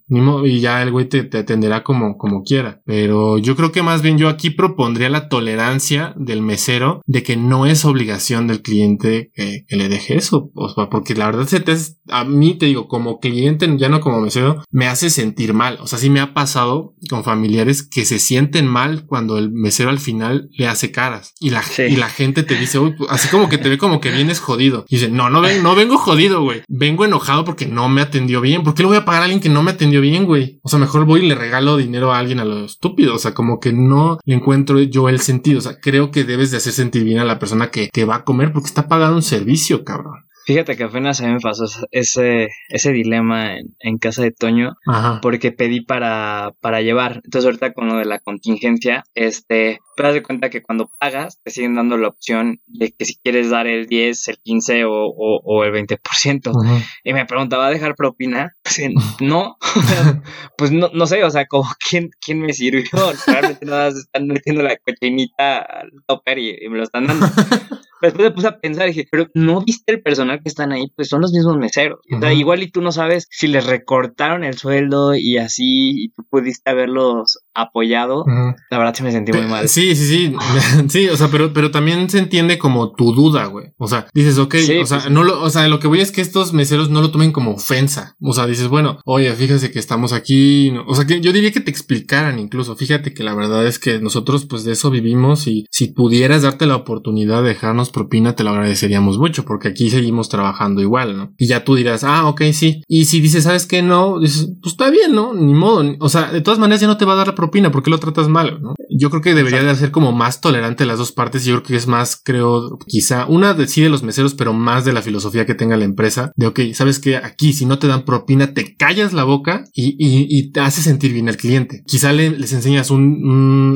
[0.45, 2.81] Y ya el güey te, te atenderá como, como quiera.
[2.85, 7.23] Pero yo creo que más bien yo aquí propondría la tolerancia de del mesero de
[7.23, 10.51] que no es obligación del cliente que, le deje eso.
[10.91, 11.63] porque la verdad se
[12.09, 15.79] a mí te digo, como cliente, ya no como mesero, me hace sentir mal.
[15.81, 19.91] O sea, sí me ha pasado con familiares que se sienten mal cuando el mesero
[19.91, 23.49] al final le hace caras y la, y la gente te dice, Uy, así como
[23.49, 24.85] que te ve como que vienes jodido.
[24.89, 26.63] Y dice, no, no, ven, no vengo jodido, güey.
[26.69, 28.63] Vengo enojado porque no me atendió bien.
[28.63, 30.61] ¿Por qué le voy a pagar a alguien que no me atendió bien, güey?
[30.63, 33.15] O sea, mejor voy y le regalo dinero a alguien a lo estúpido.
[33.15, 35.59] O sea, como que no le encuentro yo el sentido.
[35.59, 38.17] O sea, creo que debes de hacer sentir bien a la persona que, que va
[38.17, 40.27] a comer porque está pagando un servicio, cabrón.
[40.45, 44.75] Fíjate que apenas a mí me pasó ese, ese dilema en, casa de Toño,
[45.21, 47.21] porque pedí para, para llevar.
[47.25, 51.39] Entonces ahorita con lo de la contingencia, este, te das de cuenta que cuando pagas
[51.43, 54.93] te siguen dando la opción de que si quieres dar el 10, el 15 o,
[54.93, 56.83] o, el 20%.
[57.05, 58.57] Y me preguntaba, ¿va a dejar propina?
[58.63, 58.81] Pues,
[59.21, 59.57] no,
[60.59, 62.85] pues no, no sé, o sea, como quién, quién me sirvió.
[63.27, 67.27] Realmente nada más están metiendo la cochinita al topper y, y me lo están dando.
[68.09, 70.91] después me puse a pensar y dije, pero no viste el personal que están ahí,
[70.95, 72.01] pues son los mismos meseros.
[72.33, 76.71] igual y tú no sabes si les recortaron el sueldo y así, y tú pudiste
[76.71, 78.25] haberlos apoyado.
[78.71, 79.69] La verdad sí me sentí muy mal.
[79.69, 80.37] Sí, sí, sí.
[80.89, 83.73] sí, o sea, pero, pero también se entiende como tu duda, güey.
[83.79, 86.21] O sea, dices, ok, o sea, no lo, o sea, lo que voy es que
[86.21, 88.17] estos meseros no lo tomen como ofensa.
[88.21, 90.73] O sea, dices, bueno, oye, fíjese que estamos aquí.
[90.87, 92.77] O sea, que yo diría que te explicaran incluso.
[92.77, 96.67] Fíjate que la verdad es que nosotros, pues de eso vivimos y si pudieras darte
[96.67, 101.35] la oportunidad de dejarnos propina, te lo agradeceríamos mucho porque aquí seguimos trabajando igual, ¿no?
[101.39, 102.83] Y ya tú dirás, ah, ok, sí.
[102.89, 103.83] Y si dices, ¿sabes qué?
[103.83, 105.35] No, dices, pues está bien, ¿no?
[105.35, 105.97] Ni modo.
[106.01, 107.99] O sea, de todas maneras ya no te va a dar la propina porque lo
[107.99, 108.75] tratas mal, ¿no?
[108.89, 111.45] Yo creo que debería de ser como más tolerante las dos partes.
[111.45, 115.03] Yo creo que es más, creo, quizá una decide los meseros, pero más de la
[115.03, 118.55] filosofía que tenga la empresa de, ok, sabes que aquí si no te dan propina,
[118.55, 121.83] te callas la boca y, y, te hace sentir bien al cliente.
[121.87, 123.03] Quizá les enseñas un,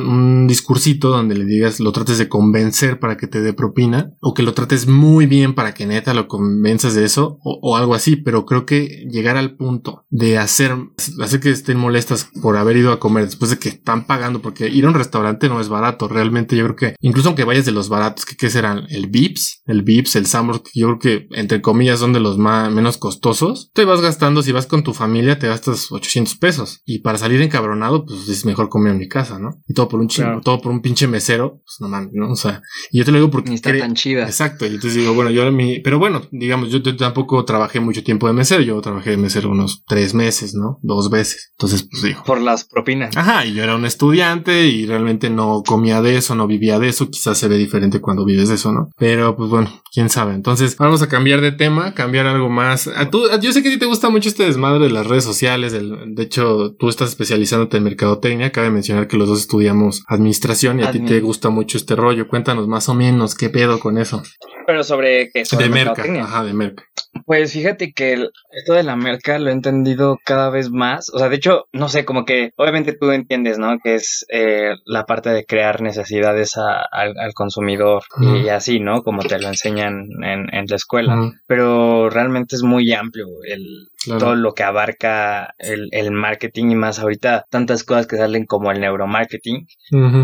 [0.06, 4.34] un discursito donde le digas, lo trates de convencer para que te dé propina o
[4.34, 8.16] que lo trates muy bien para que neta lo convenzas de eso o, algo así,
[8.16, 10.76] pero creo que llegar al punto de hacer,
[11.22, 14.68] hacer que estén molestas por haber ido a comer después de que están pagando, porque
[14.68, 17.72] ir a un restaurante no es barato, realmente yo creo que incluso aunque vayas de
[17.72, 18.86] los baratos, que qué serán?
[18.88, 22.38] El Vips, el Vips, el Sambor, que yo creo que entre comillas son de los
[22.38, 26.82] más, menos costosos, te vas gastando, si vas con tu familia te gastas 800 pesos
[26.84, 29.62] y para salir encabronado pues es mejor comer en mi casa, ¿no?
[29.66, 32.30] Y todo por un chingo, todo por un pinche mesero, pues no mames, ¿no?
[32.30, 33.54] O sea, y yo te lo digo porque
[33.94, 34.26] chida.
[34.26, 38.26] Exacto, y entonces digo, bueno, yo mi, pero bueno, digamos, yo, tampoco trabajé mucho tiempo
[38.26, 40.78] de mesero, yo trabajé de mesero unos tres meses, ¿no?
[40.82, 41.52] Dos veces.
[41.52, 42.22] Entonces, pues digo.
[42.24, 43.16] Por las propinas.
[43.16, 46.88] Ajá, y yo era un estudiante y realmente no comía de eso, no vivía de
[46.88, 48.90] eso, quizás se ve diferente cuando vives de eso, ¿no?
[48.98, 50.34] Pero pues bueno, quién sabe.
[50.34, 52.88] Entonces, vamos a cambiar de tema, cambiar algo más.
[52.88, 55.24] A tú, yo sé que a ti te gusta mucho este desmadre de las redes
[55.24, 60.80] sociales, de hecho, tú estás especializándote en mercadotecnia, cabe mencionar que los dos estudiamos administración
[60.80, 62.28] y a ti te gusta mucho este rollo.
[62.28, 64.22] Cuéntanos más o menos qué pedo con eso.
[64.66, 65.44] Pero sobre qué?
[65.56, 66.04] de merca.
[66.22, 66.84] Ajá, de merca.
[67.26, 71.10] Pues fíjate que esto de la merca lo he entendido cada vez más.
[71.12, 73.80] O sea, de hecho, no sé, como que obviamente tú entiendes, ¿no?
[73.80, 79.02] Que es eh, la parte de crear necesidades al, consumidor y así, ¿no?
[79.02, 81.32] Como te lo enseñan en, la escuela.
[81.48, 87.44] Pero realmente es muy amplio el, todo lo que abarca el, marketing y más ahorita
[87.50, 89.66] tantas cosas que salen como el neuromarketing.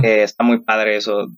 [0.02, 1.28] está muy padre eso.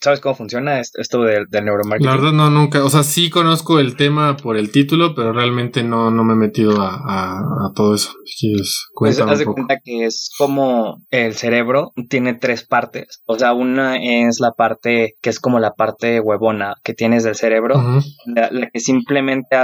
[0.00, 2.06] ¿Sabes cómo funciona esto del, neuromarketing?
[2.06, 2.84] La verdad no, nunca.
[2.84, 6.36] O sea, sí conozco el tema por el título, pero realmente no, no me he
[6.36, 8.12] metido a, todo eso.
[8.24, 8.54] Si
[8.94, 13.22] pues haz de cuenta que es como el cerebro tiene tres partes.
[13.26, 17.34] O sea, una es la parte que es como la parte huevona que tienes del
[17.34, 17.74] cerebro,
[18.26, 19.56] la, que simplemente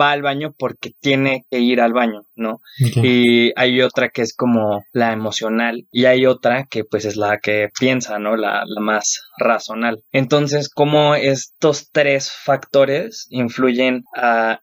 [0.00, 2.60] va al baño porque tiene tiene que ir al baño, ¿no?
[2.78, 7.38] Y hay otra que es como la emocional y hay otra que pues es la
[7.38, 8.36] que piensa, ¿no?
[8.36, 10.02] La, la más razonal.
[10.12, 14.04] Entonces, ¿cómo estos tres factores influyen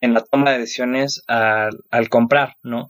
[0.01, 2.87] en la toma de decisiones al comprar, ¿no?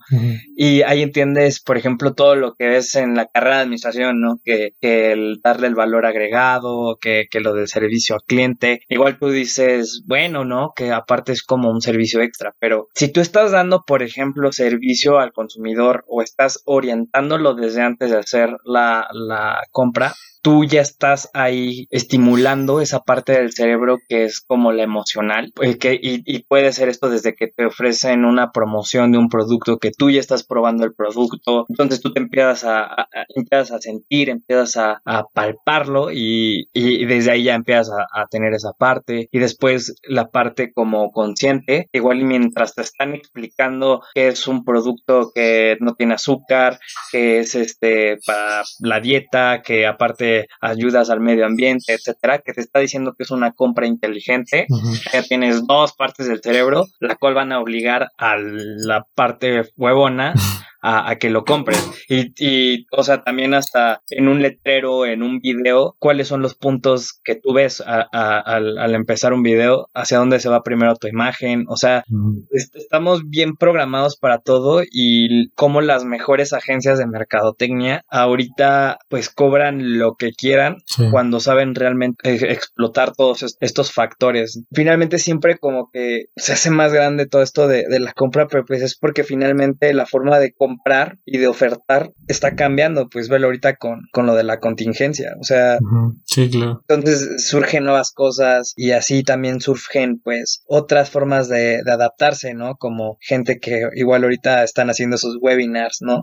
[0.56, 4.40] Y ahí entiendes, por ejemplo, todo lo que ves en la carrera de administración, ¿no?
[4.44, 8.82] Que, que el darle el valor agregado, que, que lo del servicio al cliente.
[8.90, 10.74] Igual tú dices, bueno, ¿no?
[10.76, 14.71] Que aparte es como un servicio extra, pero si tú estás dando, por ejemplo, servicio
[15.20, 21.30] al consumidor o estás orientándolo desde antes de hacer la, la compra, tú ya estás
[21.34, 25.54] ahí estimulando esa parte del cerebro que es como la emocional.
[25.80, 29.92] Que, y, puede ser esto desde que te ofrecen una promoción de un producto que
[29.92, 31.66] tú ya estás probando el producto.
[31.70, 37.32] Entonces tú te empiezas a, empiezas a sentir, empiezas a, a palparlo y, y, desde
[37.32, 39.30] ahí ya empiezas a, a, tener esa parte.
[39.32, 45.32] Y después la parte como consciente, igual mientras te están explicando que es un producto
[45.34, 46.80] que no tiene azúcar,
[47.12, 52.62] que es este para la dieta, que aparte ayudas al medio ambiente, etcétera, que te
[52.62, 54.68] está diciendo que es una compra inteligente.
[55.14, 60.34] Ya tienes dos partes del cerebro, la cual van a obligar a la parte huevona
[60.82, 61.92] a, que lo compres.
[62.10, 66.56] Y, y, o sea, también hasta en un letrero, en un video, cuáles son los
[66.56, 71.08] puntos que tú ves al, al, empezar un video, hacia dónde se va primero tu
[71.08, 71.66] imagen.
[71.68, 72.04] O sea,
[72.52, 80.00] estamos bien programados para todo y como las mejores agencias de mercadotecnia ahorita pues cobran
[80.00, 80.78] lo que quieran
[81.10, 84.64] cuando saben realmente e, explotar todos estos factores.
[84.72, 88.66] Finalmente siempre como que se hace más grande todo esto de, de la compra, pero
[88.66, 93.48] pues es porque finalmente la forma de comprar y de ofertar está cambiando, pues velo
[93.48, 95.80] ahorita con, con lo de la contingencia, o sea,
[96.26, 96.84] sí, claro.
[96.88, 102.76] Entonces surgen nuevas cosas y así también surgen pues otras formas de, de adaptarse, ¿no?
[102.76, 106.22] Como gente que igual ahorita están haciendo sus webinars, ¿no?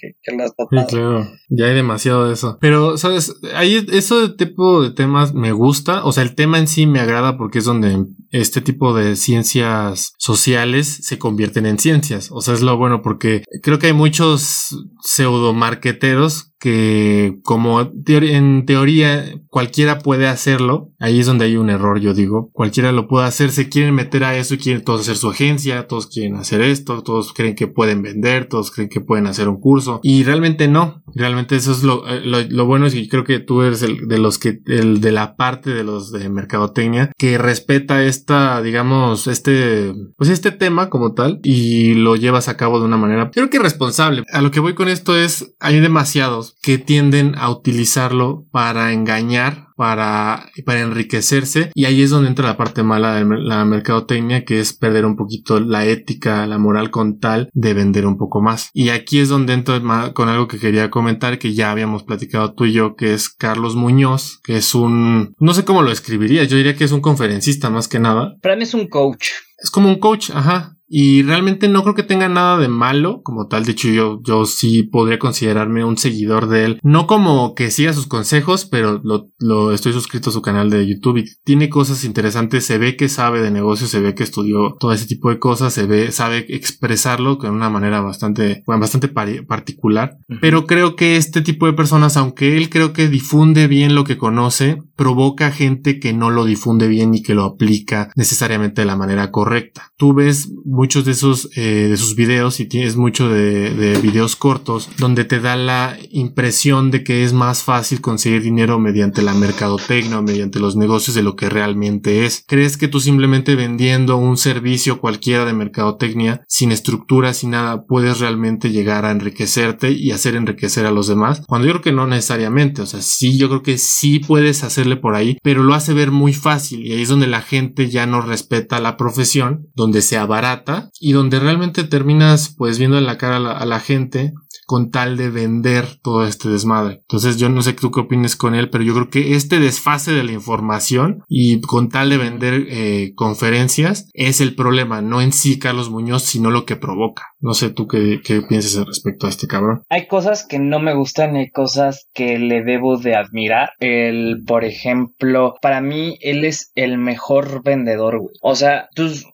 [0.00, 2.58] Que, que, sí, claro, ya hay demasiado de eso.
[2.60, 3.27] Pero, ¿sabes?
[3.54, 7.36] Ahí eso tipo de temas me gusta, o sea, el tema en sí me agrada
[7.36, 12.62] porque es donde este tipo de ciencias sociales se convierten en ciencias, o sea, es
[12.62, 14.68] lo bueno porque creo que hay muchos
[15.02, 22.00] pseudo marqueteros que como en teoría cualquiera puede hacerlo, ahí es donde hay un error,
[22.00, 25.30] yo digo, cualquiera lo puede hacer, se quieren meter a eso quieren todos hacer su
[25.30, 29.48] agencia, todos quieren hacer esto, todos creen que pueden vender, todos creen que pueden hacer
[29.48, 33.24] un curso y realmente no, realmente eso es lo, eh, lo, bueno es que creo
[33.24, 37.12] que tú eres el de los que, el de la parte de los de mercadotecnia
[37.16, 42.80] que respeta esta, digamos, este, pues este tema como tal y lo llevas a cabo
[42.80, 44.24] de una manera, creo que responsable.
[44.32, 49.68] A lo que voy con esto es, hay demasiados que tienden a utilizarlo para engañar,
[49.76, 51.70] para, para enriquecerse.
[51.74, 55.16] Y ahí es donde entra la parte mala de la mercadotecnia, que es perder un
[55.16, 58.70] poquito la ética, la moral con tal de vender un poco más.
[58.72, 59.80] Y aquí es donde entro
[60.14, 63.76] con algo que quería comentar, que ya habíamos platicado tú y yo, que es Carlos
[63.76, 67.70] Muñoz, que es un, no sé cómo lo escribiría, yo diría que es un conferencista
[67.70, 68.36] más que nada.
[68.42, 69.28] Para mí es un coach.
[69.58, 70.77] Es como un coach, ajá.
[70.88, 73.64] Y realmente no creo que tenga nada de malo como tal.
[73.64, 76.80] De hecho, yo, yo sí podría considerarme un seguidor de él.
[76.82, 80.86] No como que siga sus consejos, pero lo, lo estoy suscrito a su canal de
[80.86, 82.64] YouTube y tiene cosas interesantes.
[82.64, 85.74] Se ve que sabe de negocios, se ve que estudió todo ese tipo de cosas,
[85.74, 90.16] se ve, sabe expresarlo de una manera bastante, bueno, bastante particular.
[90.40, 94.16] Pero creo que este tipo de personas, aunque él creo que difunde bien lo que
[94.16, 98.96] conoce, provoca gente que no lo difunde bien y que lo aplica necesariamente de la
[98.96, 99.92] manera correcta.
[99.96, 104.34] Tú ves muchos de esos eh, de sus videos y tienes mucho de, de, videos
[104.34, 109.34] cortos donde te da la impresión de que es más fácil conseguir dinero mediante la
[109.34, 112.42] mercadotecnia o mediante los negocios de lo que realmente es.
[112.48, 118.18] ¿Crees que tú simplemente vendiendo un servicio cualquiera de mercadotecnia sin estructura, sin nada, puedes
[118.18, 121.42] realmente llegar a enriquecerte y hacer enriquecer a los demás?
[121.46, 124.64] Cuando yo creo que no necesariamente, o sea, sí, yo creo que sí puedes
[124.96, 128.06] por ahí, pero lo hace ver muy fácil y ahí es donde la gente ya
[128.06, 133.18] no respeta la profesión, donde se abarata y donde realmente terminas pues viendo en la
[133.18, 134.32] cara a la, gente
[134.68, 136.96] con tal de vender todo este desmadre.
[137.00, 140.12] Entonces yo no sé tú qué opines con él, pero yo creo que este desfase
[140.12, 145.32] de la información y con tal de vender eh, conferencias es el problema, no en
[145.32, 147.28] sí Carlos Muñoz, sino lo que provoca.
[147.40, 149.84] No sé tú qué, qué piensas respecto a este cabrón.
[149.88, 153.70] Hay cosas que no me gustan y hay cosas que le debo de admirar.
[153.80, 158.34] El, por ejemplo, para mí él es el mejor vendedor, güey.
[158.42, 158.90] O sea,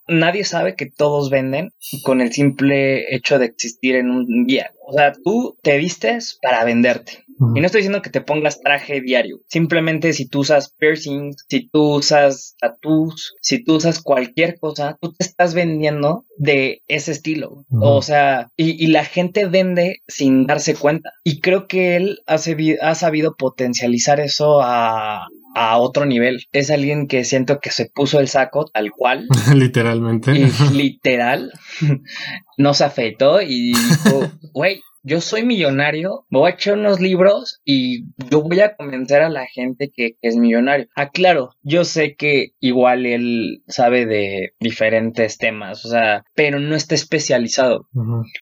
[0.07, 1.71] nadie sabe que todos venden
[2.05, 4.71] con el simple hecho de existir en un día.
[4.87, 7.25] O sea, tú te vistes para venderte.
[7.53, 9.41] Y no estoy diciendo que te pongas traje diario.
[9.49, 15.11] Simplemente si tú usas piercings, si tú usas tattoos, si tú usas cualquier cosa, tú
[15.13, 17.65] te estás vendiendo de ese estilo.
[17.81, 21.11] O sea, y, la gente vende sin darse cuenta.
[21.25, 22.35] Y creo que él ha,
[22.81, 26.45] ha sabido potencializar eso a, a otro nivel.
[26.51, 29.27] Es alguien que siento que se puso el saco tal cual.
[29.55, 30.31] Literalmente.
[30.33, 31.51] Y literal.
[32.57, 37.61] no se afeitó y dijo, güey, yo soy millonario, me voy a echar unos libros
[37.63, 40.87] y yo voy a convencer a la gente que, es millonario.
[40.95, 46.75] Ah, claro, yo sé que igual él sabe de diferentes temas, o sea, pero no
[46.75, 47.87] está especializado.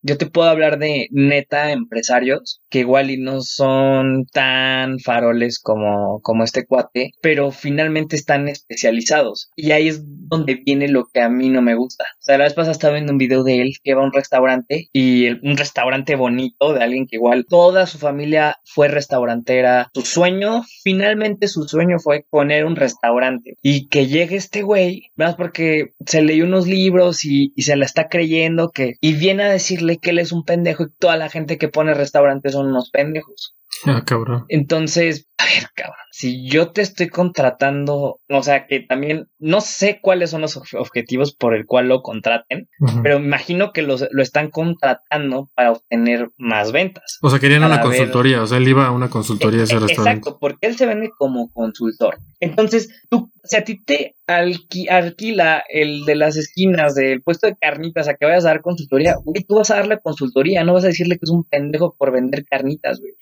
[0.04, 6.20] Yo te puedo hablar de neta empresarios que igual y no son tan faroles como,
[6.24, 9.52] como este cuate, pero finalmente están especializados.
[9.56, 12.06] Y ahí es donde viene lo que a mí no me gusta.
[12.20, 14.12] O sea, la vez pasada estaba viendo un video de él que va a un
[14.12, 19.92] restaurante y un restaurante bonito de alguien que igual toda su familia fue restaurantera.
[19.94, 25.36] Su sueño, finalmente su sueño fue poner un restaurante y que llegue este güey, más
[25.36, 29.52] porque se leyó unos libros y, y se la está creyendo que y viene a
[29.52, 32.90] decirle que él es un pendejo y toda la gente que pone restaurantes son unos
[32.90, 33.56] pendejos.
[33.86, 34.46] Ah, cabrón.
[34.50, 40.00] Entonces, a ver, cabrón, si yo te estoy contratando, o sea, que también no sé
[40.02, 42.70] cuáles son los objetivos por el cual lo contraten,
[43.02, 47.20] pero imagino que lo están contratando para obtener más ventas.
[47.22, 50.20] O sea, querían una consultoría, o sea, él iba a una consultoría a ese restaurante.
[50.20, 52.20] Exacto, porque él se vende como consultor.
[52.40, 58.08] Entonces, tú, si a ti te alquila el de las esquinas del puesto de carnitas
[58.08, 60.88] a que vayas a dar consultoría, güey, tú vas a darle consultoría, no vas a
[60.88, 63.14] decirle que es un pendejo por vender carnitas, güey.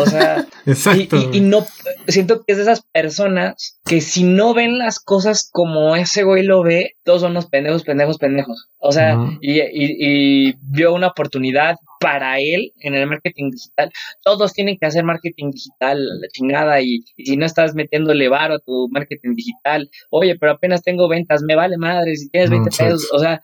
[0.00, 1.30] O sea, Exacto.
[1.32, 1.59] Y, no,
[2.08, 6.44] siento que es de esas personas que si no ven las cosas como ese güey
[6.44, 8.70] lo ve, todos son unos pendejos, pendejos, pendejos.
[8.78, 13.90] O sea, y, y, vio una oportunidad para él en el marketing digital.
[14.22, 18.58] Todos tienen que hacer marketing digital, la chingada, y, si no estás metiéndole varo a
[18.58, 23.08] tu marketing digital, oye, pero apenas tengo ventas, me vale madre, si tienes 20 pesos,
[23.12, 23.42] o sea,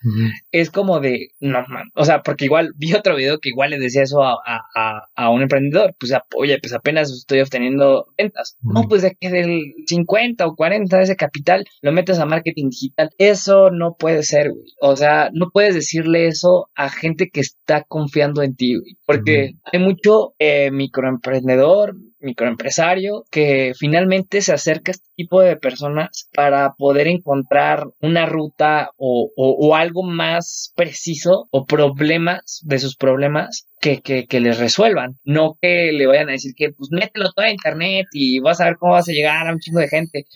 [0.53, 3.79] es como de, no, man, o sea, porque igual vi otro video que igual le
[3.79, 8.83] decía eso a, a, a, un emprendedor, pues, oye, pues apenas estoy obteniendo ventas, no,
[8.89, 13.11] pues de que del 50 o 40 de ese capital lo metes a marketing digital,
[13.19, 17.85] eso no puede ser, güey, o sea, no puedes decirle eso a gente que está
[17.87, 18.75] confiando en ti,
[19.07, 26.29] porque hay mucho eh, microemprendedor, microempresario que finalmente se acerca a este tipo de personas
[26.35, 33.69] para poder encontrar una ruta o, o, algo más preciso o problemas de sus problemas
[33.81, 37.45] que, que, que, les resuelvan, no que le vayan a decir que pues mételo todo
[37.45, 40.27] a internet y vas a ver cómo vas a llegar a un chingo de gente.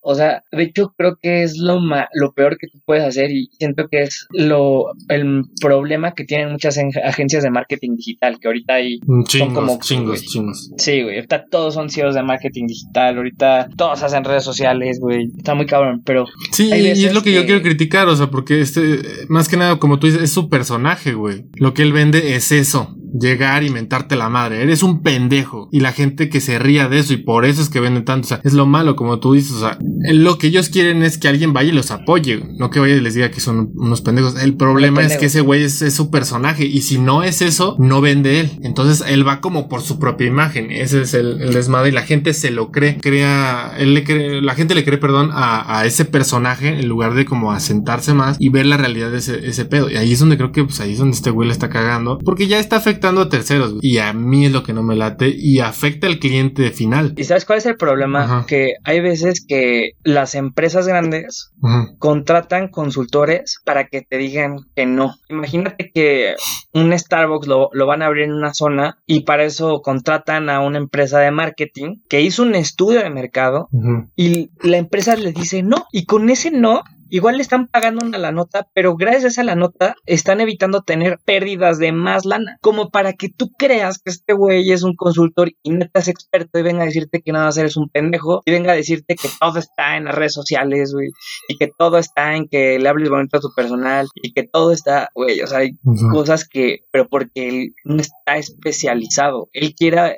[0.00, 1.80] o sea, de hecho creo que es lo,
[2.12, 6.52] lo peor que tú puedes hacer y siento que es lo el problema que tienen
[6.52, 8.98] muchas agencias de marketing digital que ahorita hay
[9.28, 10.70] son como chingos, chingos.
[10.76, 15.30] Sí, güey, ahorita todos son CEOs de marketing digital, ahorita todos hacen redes sociales, güey,
[15.36, 16.26] está muy cabrón, pero...
[16.52, 19.78] Sí, y es lo que, yo quiero criticar, o sea, porque este, más que nada,
[19.78, 21.44] como tú dices, es su personaje, güey.
[21.54, 25.68] Lo que él vende es eso, llegar y mentarte la madre, eres un pendejo.
[25.72, 28.26] Y la gente que se ría de eso y por eso es que venden tanto,
[28.26, 31.18] o sea, es lo malo, como tú dices, o sea, lo que ellos quieren es
[31.18, 34.00] que alguien vaya y los apoye, no que vaya y les diga que son unos
[34.00, 34.40] pendejos.
[34.40, 36.64] El problema es que ese güey es, es su personaje.
[36.64, 38.50] Y si no es eso, no vende él.
[38.62, 41.90] Entonces él va como por su propia imagen, ese es el, el desmadre.
[41.90, 45.30] Y la gente se lo cree, crea, él le cree, la gente le cree, perdón,
[45.32, 49.18] a, a, ese personaje en lugar de como asentarse más y ver la realidad de
[49.18, 49.90] ese, ese pedo.
[49.90, 52.18] Y ahí es donde creo que pues ahí es donde este güey le está cagando,
[52.18, 52.76] porque ya está
[53.06, 56.18] afectando a terceros y a mí es lo que no me late y afecta al
[56.18, 57.14] cliente final.
[57.16, 58.44] ¿Y sabes cuál es el problema?
[58.46, 61.52] Que hay veces que las empresas grandes
[61.98, 65.14] contratan consultores para que te digan que no.
[65.28, 66.34] Imagínate que
[66.72, 70.60] un Starbucks lo, lo van a abrir en una zona y para eso contratan a
[70.60, 73.68] una empresa de marketing que hizo un estudio de mercado
[74.16, 75.86] y la empresa les dice no.
[75.92, 79.54] Y con ese no, igual le están pagando una la nota, pero gracias a la
[79.54, 82.58] nota están evitando tener pérdidas de más lana.
[82.60, 86.58] Como para que tú creas que este güey es un consultor y no estás experto
[86.58, 89.28] y venga a decirte que nada hacer es un pendejo y venga a decirte que
[89.40, 91.10] todo está en las redes sociales, güey,
[91.48, 94.72] y que todo está en que le hables bonito a tu personal y que todo
[94.72, 95.72] está, güey, o sea, hay
[96.12, 99.48] cosas que, pero porque él no está especializado.
[99.52, 100.16] Él quiera,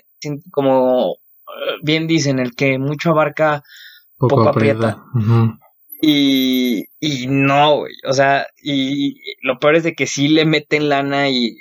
[0.50, 1.16] como
[1.82, 3.62] bien dicen, el que mucho abarca,
[4.16, 5.02] poco, aprieta.
[6.00, 7.94] Y, y no, güey.
[8.08, 11.56] O sea, y, lo peor es de que sí le meten lana y,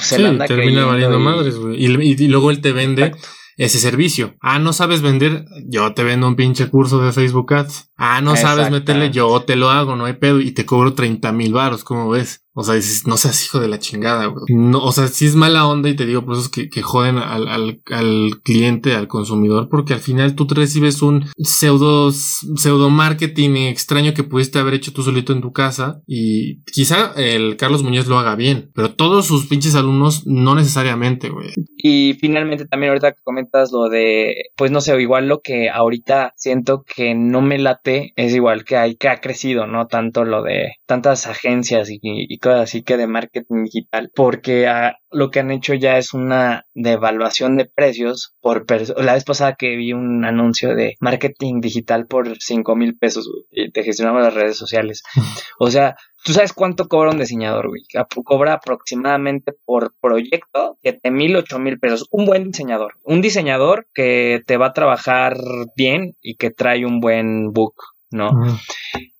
[0.00, 1.82] se la anda termina valiendo madres, güey.
[1.82, 3.12] Y, luego él te vende
[3.56, 4.34] ese servicio.
[4.40, 7.90] Ah, no sabes vender, yo te vendo un pinche curso de Facebook Ads.
[7.96, 10.40] Ah, no sabes meterle, yo te lo hago, no hay pedo.
[10.40, 12.43] Y te cobro 30 mil varos, ¿cómo ves?
[12.54, 14.44] O sea, dices, no seas hijo de la chingada, güey.
[14.48, 16.82] No, o sea, si es mala onda y te digo por eso es que, que
[16.82, 22.12] joden al, al, al, cliente, al consumidor, porque al final tú te recibes un pseudo,
[22.12, 27.56] pseudo marketing extraño que pudiste haber hecho tú solito en tu casa y quizá el
[27.56, 31.50] Carlos Muñoz lo haga bien, pero todos sus pinches alumnos no necesariamente, güey.
[31.76, 36.32] Y finalmente también ahorita que comentas lo de, pues no sé, igual lo que ahorita
[36.36, 39.86] siento que no me late es igual que hay que ha crecido, ¿no?
[39.86, 44.98] Tanto lo de tantas agencias y, y cosas así que de marketing digital, porque ah,
[45.10, 48.66] lo que han hecho ya es una devaluación de precios por
[49.00, 53.70] la vez pasada que vi un anuncio de marketing digital por 5 mil pesos, y
[53.70, 55.02] te gestionamos las redes sociales.
[55.58, 57.82] o sea, ¿Tú sabes cuánto cobra un diseñador, güey?
[58.24, 62.08] Cobra aproximadamente por proyecto 7 mil, 8 mil pesos.
[62.10, 62.94] Un buen diseñador.
[63.02, 65.36] Un diseñador que te va a trabajar
[65.76, 67.74] bien y que trae un buen book,
[68.10, 68.30] ¿no?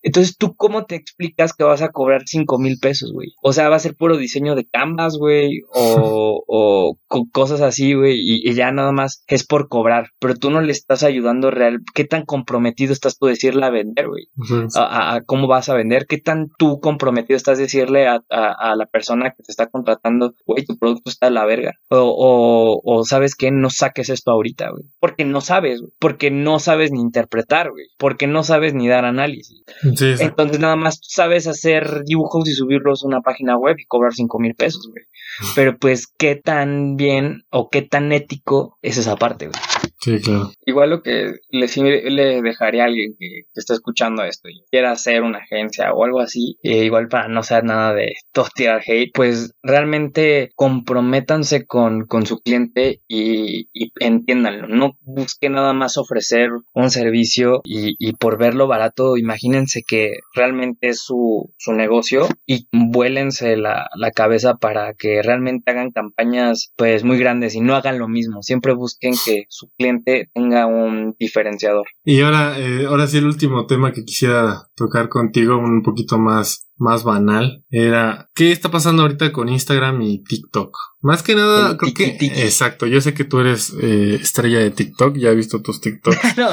[0.05, 3.33] Entonces, ¿tú cómo te explicas que vas a cobrar 5 mil pesos, güey?
[3.43, 6.99] O sea, va a ser puro diseño de canvas, güey, o, o
[7.33, 11.03] cosas así, güey, y, ya nada más es por cobrar, pero tú no le estás
[11.03, 11.81] ayudando real.
[11.95, 14.29] ¿Qué tan comprometido estás tú decirle a vender, güey?
[14.77, 19.31] a, cómo vas a vender, qué tan tú comprometido estás decirle a, a, la persona
[19.31, 21.73] que te está contratando, güey, tu producto está a la verga.
[21.89, 24.85] O, o, o sabes que no saques esto ahorita, güey.
[25.01, 25.93] Porque no sabes, güey.
[25.99, 27.87] Porque no sabes ni interpretar, güey.
[27.99, 29.63] Porque no sabes ni dar análisis.
[30.01, 34.39] Entonces nada más sabes hacer dibujos y subirlos a una página web y cobrar cinco
[34.39, 35.05] mil pesos, güey.
[35.55, 39.61] Pero pues, ¿qué tan bien o qué tan ético es esa parte, güey?
[40.05, 40.53] Sí, claro.
[40.67, 45.23] Igual lo que le, le dejaría a alguien que, está escuchando esto y quiera hacer
[45.23, 49.11] una agencia o algo así, eh, igual para no ser nada de todos tirar hate,
[49.15, 54.69] pues realmente comprométanse con, con su cliente y, y, entiéndanlo.
[54.69, 60.89] No busquen nada más ofrecer un servicio y, y por verlo barato, imagínense que realmente
[60.89, 67.05] es su, su negocio y vuélense la, la cabeza para que realmente hagan campañas pues
[67.05, 68.43] muy grandes y no hagan lo mismo.
[68.43, 71.87] Siempre busquen que su cliente tenga un diferenciador.
[72.05, 76.69] Y ahora, eh, ahora sí el último tema que quisiera tocar contigo, un poquito más,
[76.77, 80.77] más banal, era ¿qué está pasando ahorita con Instagram y TikTok?
[81.01, 82.17] Más que nada, creo que...
[82.21, 86.37] Exacto, yo sé que tú eres eh, estrella de TikTok, ya he visto tus TikToks.
[86.37, 86.51] no,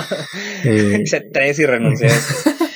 [0.64, 1.04] eh,
[1.34, 2.10] tres y renuncié.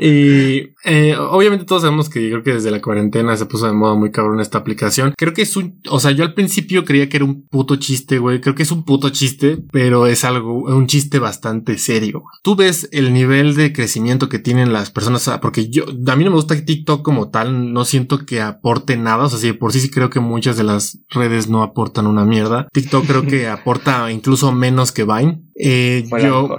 [0.00, 3.94] y eh, obviamente todos sabemos que creo que desde la cuarentena se puso de moda
[3.94, 5.14] muy cabrón esta aplicación.
[5.16, 8.18] Creo que es un, o sea, yo al principio creía que era un puto chiste,
[8.18, 8.40] güey.
[8.40, 12.24] Creo que es un puto chiste, pero es algo, un chiste bastante serio.
[12.42, 16.30] Tú ves el nivel de crecimiento que tienen las personas, porque yo, a mí no
[16.30, 19.24] me gusta TikTok como tal, no siento que aporte nada.
[19.24, 22.24] O sea, si por sí sí creo que muchas de las redes no aportan una
[22.24, 22.68] mierda.
[22.72, 25.42] TikTok creo que aporta incluso menos que Vine.
[25.58, 26.56] Eh, yo,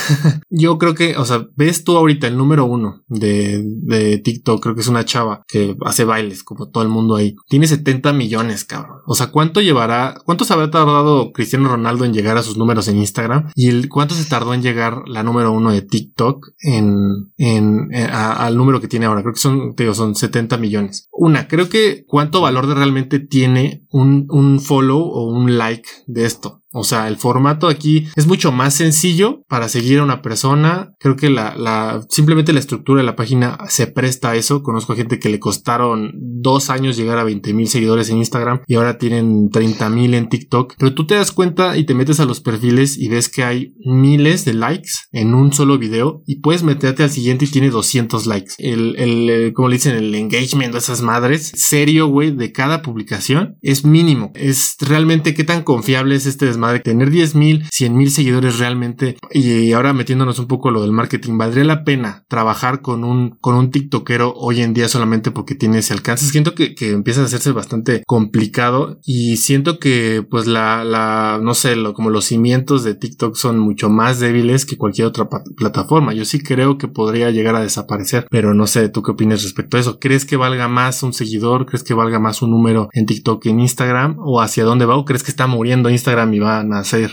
[0.50, 4.74] yo creo que, o sea, ves tú ahorita el número uno de, de TikTok, creo
[4.74, 7.34] que es una chava que hace bailes como todo el mundo ahí.
[7.48, 8.98] Tiene 70 millones, cabrón.
[9.06, 12.88] O sea, ¿cuánto llevará, cuánto se habrá tardado Cristiano Ronaldo en llegar a sus números
[12.88, 13.50] en Instagram?
[13.54, 18.56] Y el, cuánto se tardó en llegar la número uno de TikTok en, en, al
[18.56, 19.22] número que tiene ahora?
[19.22, 21.08] Creo que son, te digo, son 70 millones.
[21.12, 26.26] Una, creo que cuánto valor de realmente tiene un, un follow o un like de
[26.26, 26.61] esto.
[26.72, 30.94] O sea, el formato aquí es mucho más sencillo para seguir a una persona.
[30.98, 34.62] Creo que la, la, simplemente la estructura de la página se presta a eso.
[34.62, 38.60] Conozco a gente que le costaron dos años llegar a 20 mil seguidores en Instagram
[38.66, 40.74] y ahora tienen 30 mil en TikTok.
[40.78, 43.74] Pero tú te das cuenta y te metes a los perfiles y ves que hay
[43.84, 48.26] miles de likes en un solo video y puedes meterte al siguiente y tiene 200
[48.26, 48.52] likes.
[48.58, 52.82] El, el, eh, como le dicen, el engagement de esas madres serio, güey, de cada
[52.82, 54.32] publicación es mínimo.
[54.34, 59.16] Es realmente qué tan confiable es este de tener 10 mil, 100 mil seguidores realmente
[59.32, 63.54] y ahora metiéndonos un poco lo del marketing, ¿valdría la pena trabajar con un, con
[63.54, 66.26] un TikTokero hoy en día solamente porque tiene ese alcance?
[66.26, 71.54] Siento que, que empieza a hacerse bastante complicado y siento que pues la, la, no
[71.54, 76.12] sé, lo, como los cimientos de TikTok son mucho más débiles que cualquier otra plataforma.
[76.12, 79.76] Yo sí creo que podría llegar a desaparecer, pero no sé, ¿tú qué opinas respecto
[79.76, 79.98] a eso?
[79.98, 81.66] ¿Crees que valga más un seguidor?
[81.66, 84.16] ¿Crees que valga más un número en TikTok que en Instagram?
[84.18, 84.96] ¿O hacia dónde va?
[84.96, 86.51] ¿O crees que está muriendo Instagram y va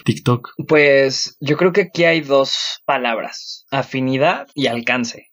[0.03, 0.53] TikTok?
[0.67, 5.27] Pues yo creo que aquí hay dos palabras, afinidad y alcance.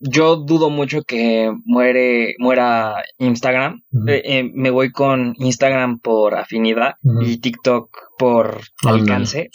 [0.00, 3.82] Yo dudo mucho que muere, muera Instagram.
[4.06, 9.48] Eh, eh, me voy con Instagram por afinidad y TikTok por alcance,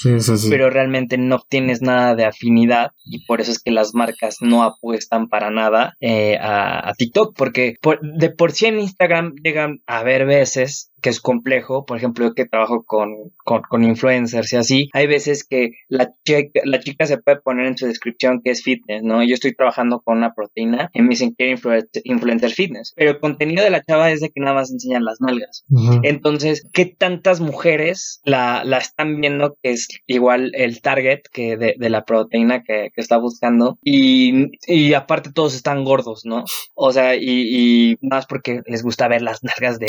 [0.50, 4.64] pero realmente no obtienes nada de afinidad y por eso es que las marcas no
[4.64, 10.26] apuestan para nada eh, a, TikTok, porque de por sí en Instagram llegan a ver
[10.26, 13.10] veces que es complejo, por ejemplo, yo que trabajo con,
[13.44, 17.78] con, influencers y así, hay veces que la chica, la chica se puede poner en
[17.78, 19.24] su descripción descripción que es fitness, ¿no?
[19.24, 21.56] Yo estoy trabajando con una proteína y me dicen que
[22.04, 25.22] influencer fitness, pero el contenido de la chava es de que nada más enseñan las
[25.22, 25.66] nalgas.
[26.04, 31.76] Entonces, ¿qué tantas mujeres la, la, están viendo que es igual el target que de,
[31.78, 33.78] de la proteína que, que está buscando?
[33.84, 36.44] Y, y, aparte todos están gordos, ¿no?
[36.76, 39.88] O sea, y, y, más porque les gusta ver las nalgas de,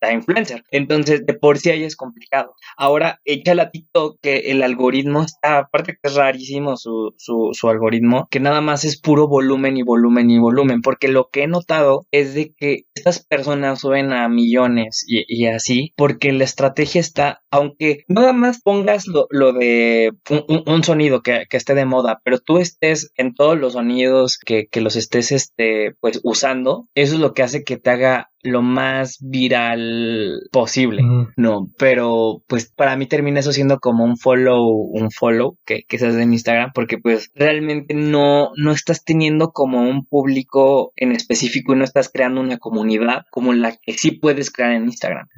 [0.00, 0.64] la influencer.
[0.70, 2.54] Entonces, de por sí ahí es complicado.
[2.76, 7.68] Ahora, echa la TikTok que el algoritmo está, aparte que es rarísimo su, su, su
[7.68, 11.46] algoritmo, que nada más es puro volumen y volumen y volumen, porque lo que he
[11.46, 17.42] notado es de que estas personas suben a millones y, así, porque la estrategia está,
[17.50, 20.12] aunque nada más pongas lo, lo de
[20.66, 24.80] un, sonido que, esté de moda, pero tú estés en todos los sonidos que, que
[24.80, 29.18] los estés este, pues usando, eso es lo que hace que te haga lo más
[29.20, 31.02] viral posible,
[31.36, 31.68] ¿no?
[31.78, 36.06] Pero pues para mí termina eso siendo como un follow, un follow que, que se
[36.06, 41.72] hace en Instagram, porque pues realmente no, no estás teniendo como un público en específico
[41.72, 45.28] y no estás creando una comunidad como la que sí puedes crear en Instagram.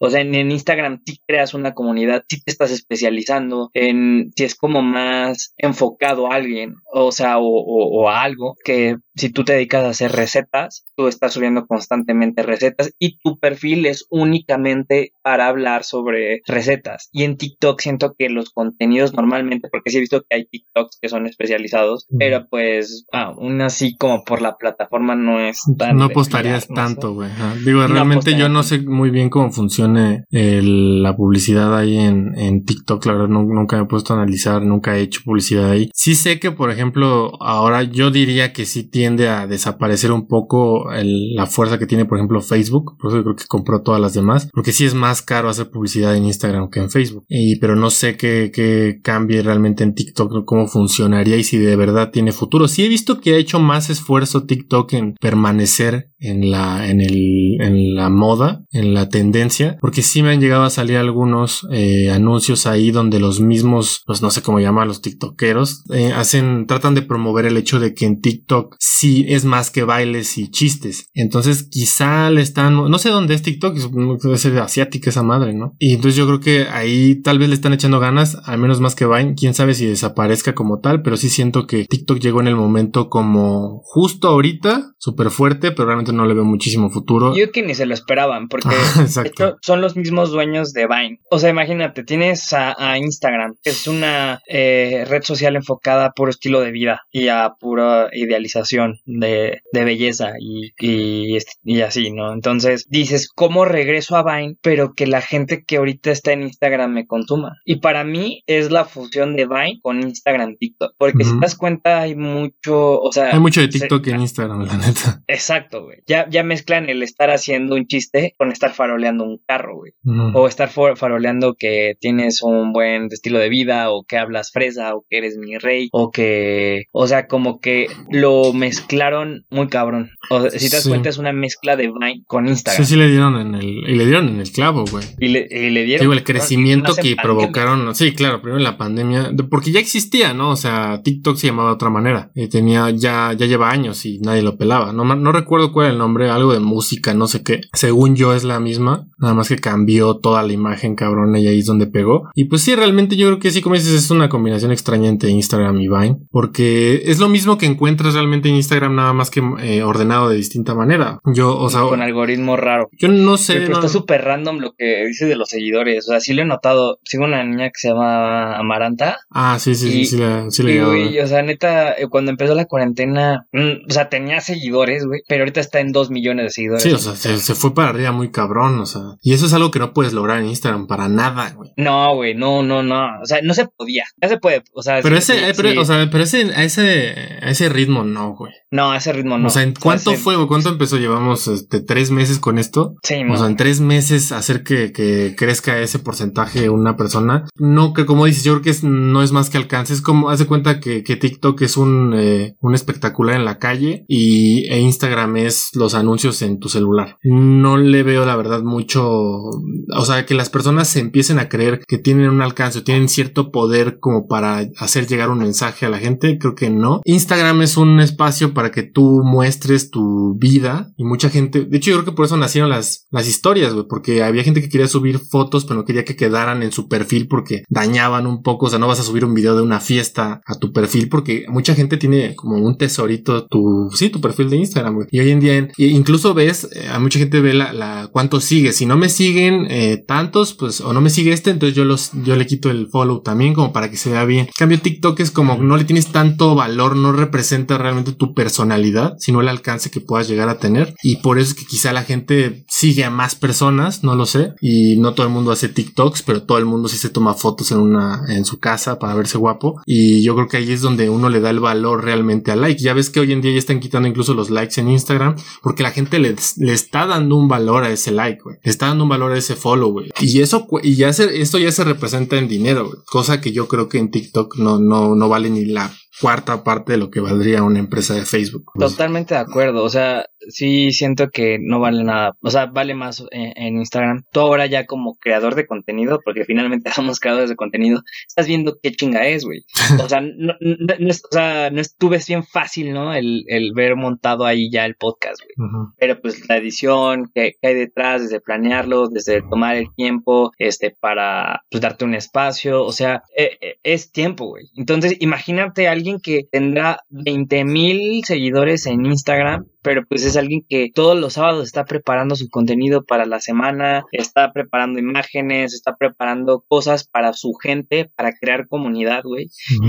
[0.00, 4.54] O sea, en, Instagram sí creas una comunidad, sí te estás especializando en si es
[4.54, 9.52] como más enfocado a alguien, o sea, o, o a algo que si tú te
[9.52, 15.46] dedicas a hacer recetas, tú estás subiendo constantemente recetas y tu perfil es únicamente para
[15.46, 17.10] hablar sobre recetas.
[17.12, 20.98] Y en TikTok siento que los contenidos normalmente, porque sí he visto que hay TikToks
[21.00, 25.96] que son especializados, pero pues aún así como por la plataforma no es tan...
[25.96, 27.30] No postarías tanto, güey.
[27.64, 33.04] Digo, realmente yo no sé muy bien cómo funcione la publicidad ahí en, en TikTok,
[33.06, 35.90] la verdad nunca me he puesto a analizar, nunca he hecho publicidad ahí.
[35.94, 40.86] Sí sé que, por ejemplo, ahora yo diría que sí tiende a desaparecer un poco
[40.92, 42.96] la fuerza que tiene, por ejemplo, Facebook.
[42.98, 44.48] Por eso yo creo que compró todas las demás.
[44.52, 47.24] Porque sí es más caro hacer publicidad en Instagram que en Facebook.
[47.60, 52.10] Pero no sé qué, qué cambie realmente en TikTok, cómo funcionaría y si de verdad
[52.10, 52.68] tiene futuro.
[52.68, 57.56] Sí he visto que ha hecho más esfuerzo TikTok en permanecer en la, en el,
[57.60, 62.10] en la moda, en la tendencia, porque sí me han llegado a salir algunos eh,
[62.10, 66.94] anuncios ahí donde los mismos, pues no sé cómo llamar los tiktokeros, eh, hacen, tratan
[66.94, 71.10] de promover el hecho de que en TikTok sí es más que bailes y chistes.
[71.14, 75.76] Entonces quizá le están, no sé dónde es TikTok, debe ser asiática esa madre, ¿no?
[75.78, 78.96] Y entonces yo creo que ahí tal vez le están echando ganas, al menos más
[78.96, 82.48] que Vine, quién sabe si desaparezca como tal, pero sí siento que TikTok llegó en
[82.48, 87.36] el momento como justo ahorita, súper fuerte, pero realmente no le veo muchísimo futuro.
[87.36, 88.68] Yo que ni se lo esperaban, porque
[89.62, 91.20] son los mismos dueños de Vine.
[91.30, 96.60] O sea, imagínate, tienes a, Instagram, es una eh, red social enfocada a puro estilo
[96.60, 102.32] de vida y a pura idealización de, belleza y, y, así, ¿no?
[102.32, 106.92] Entonces dices, ¿cómo regreso a Vine, pero que la gente que ahorita está en Instagram
[106.92, 107.56] me consuma?
[107.64, 111.56] Y para mí es la fusión de Vine con Instagram TikTok, porque si te das
[111.56, 113.32] cuenta hay mucho, o sea...
[113.32, 115.22] Hay mucho de TikTok en Instagram, la neta.
[115.26, 115.98] Exacto, güey.
[116.06, 119.92] Ya, ya mezclan el estar haciendo un chiste con estar faroleando un carro, güey.
[120.34, 125.04] O estar faroleando que tienes un buen estilo de vida, o que hablas fresa, o
[125.08, 130.10] que eres mi rey, o que, o sea, como que lo mezclaron muy cabrón.
[130.30, 132.84] O sea, si te das cuenta, es una mezcla de Vine con Instagram.
[132.84, 135.04] Sí, sí le dieron en el, y le dieron en el clavo, güey.
[135.18, 136.12] Y le, y le dieron.
[136.12, 140.50] el crecimiento que provocaron, sí, claro, primero en la pandemia, porque ya existía, ¿no?
[140.50, 142.30] O sea, TikTok se llamaba de otra manera.
[142.36, 144.92] Y tenía, ya, ya lleva años y nadie lo pelaba.
[144.92, 147.62] No, no recuerdo cuál era el nombre, algo de música, no sé qué.
[147.72, 151.58] Según yo es la misma, nada más que cambió toda la imagen cabrón y ahí
[151.58, 152.28] es donde pegó.
[152.34, 155.30] Y pues sí, realmente yo creo que sí, como dices, es una combinación extraña entre
[155.30, 159.42] Instagram y Vine, porque es lo mismo que encuentras realmente en Instagram, nada más que
[159.62, 161.20] eh, ordenado de distinta manera.
[161.24, 162.88] Yo, o sea, con algoritmo raro.
[162.92, 163.54] Yo no sé.
[163.54, 166.06] Pero está súper random lo que dice de los seguidores.
[166.08, 166.98] O sea, sí lo he notado.
[167.04, 169.18] Sigo una niña que se llama Amaranta.
[169.30, 173.46] Ah, sí, sí, sí, sí, la, sí o sea, neta, eh, cuando empezó la cuarentena,
[173.52, 176.82] mm, o sea, tenía seguidores, güey, pero ahorita está en dos millones de seguidores.
[176.82, 179.02] Sí, o sea, se, fue para arriba muy cabrón, o sea.
[179.22, 181.70] Y eso es algo que no puedes lograr en Instagram para nada, güey.
[181.76, 183.20] No, güey, no, no, no.
[183.20, 184.04] O sea, no se podía.
[184.20, 185.00] Ya se puede, o sea.
[185.02, 188.49] Pero ese, eh, pero, o sea, pero ese, a ese, a ese ritmo no, güey.
[188.70, 189.48] No, a ese ritmo no.
[189.48, 190.46] O sea, ¿en cuánto fue, güey?
[190.46, 190.96] ¿Cuánto empezó?
[190.96, 192.94] Llevamos este, tres meses con esto.
[193.02, 197.46] Sí, O sea, en tres meses hacer que, que crezca ese porcentaje una persona.
[197.56, 199.92] No, que como dices, yo creo que es, no es más que alcance.
[199.92, 204.04] Es como, hace cuenta que, que TikTok es un, eh, un espectacular en la calle
[204.08, 207.18] y e Instagram es los anuncios en tu celular.
[207.22, 211.80] No le veo la verdad mucho, o sea, que las personas se empiecen a creer
[211.86, 215.98] que tienen un alcance, tienen cierto poder como para hacer llegar un mensaje a la
[215.98, 216.38] gente.
[216.38, 217.00] Creo que no.
[217.04, 221.90] Instagram es un espacio para que tú muestres tu vida y mucha gente, de hecho
[221.90, 224.88] yo creo que por eso nacieron las, las historias, güey, porque había gente que quería
[224.88, 228.70] subir fotos pero no quería que quedaran en su perfil porque dañaban un poco, o
[228.70, 231.74] sea, no vas a subir un video de una fiesta a tu perfil porque mucha
[231.74, 235.08] gente tiene como un tesorito tu, sí, tu perfil de Instagram, güey.
[235.10, 238.72] Y hoy en día, incluso ves, eh, a mucha gente ve la, la cuánto sigue.
[238.72, 242.10] Si no me siguen eh, tantos, pues, o no me sigue este, entonces yo los,
[242.24, 244.46] yo le quito el follow también como para que se vea bien.
[244.46, 249.16] En cambio, TikTok es como no le tienes tanto valor, no representa realmente tu personalidad,
[249.18, 250.94] sino el alcance que puedas llegar a tener.
[251.02, 254.54] Y por eso es que quizá la gente sigue a más personas, no lo sé.
[254.60, 257.72] Y no todo el mundo hace TikToks, pero todo el mundo sí se toma fotos
[257.72, 259.80] en una, en su casa para verse guapo.
[259.86, 262.82] Y yo creo que ahí es donde uno le da el valor realmente al like.
[262.82, 265.82] Ya ves que hoy en día ya están quitando incluso los likes en Instagram porque
[265.82, 268.56] la gente le, le está dando un valor a ese like, güey.
[268.62, 270.10] Le está dando un valor a ese follow, güey.
[270.20, 272.98] Y eso, y ya se, esto ya se representa en dinero, güey.
[273.06, 276.92] Cosa que yo creo que en TikTok no, no, no vale ni la cuarta parte
[276.92, 278.72] de lo que valdría una empresa de Facebook.
[278.78, 279.82] Totalmente de acuerdo.
[279.82, 282.36] O sea, sí siento que no vale nada.
[282.40, 284.24] O sea, vale más en, Instagram.
[284.32, 288.78] Tú ahora ya como creador de contenido, porque finalmente somos creadores de contenido, estás viendo
[288.82, 289.64] qué chinga es, güey.
[290.02, 293.14] O sea, no, no, o sea, no estuve bien fácil, ¿no?
[293.14, 295.68] El, el, ver montado ahí ya el podcast, güey.
[295.98, 301.62] Pero pues la edición que, hay detrás, desde planearlo, desde tomar el tiempo, este, para
[301.70, 302.84] pues, darte un espacio.
[302.84, 304.70] O sea, e, e, es tiempo, güey.
[304.76, 310.64] Entonces, imagínate a alguien que tendrá 20 mil seguidores en Instagram pero pues es alguien
[310.68, 315.96] que todos los sábados está preparando su contenido para la semana, está preparando imágenes, está
[315.96, 319.46] preparando cosas para su gente, para crear comunidad, güey.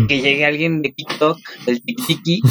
[0.08, 2.42] Que llegue alguien de TikTok, del TikTiki,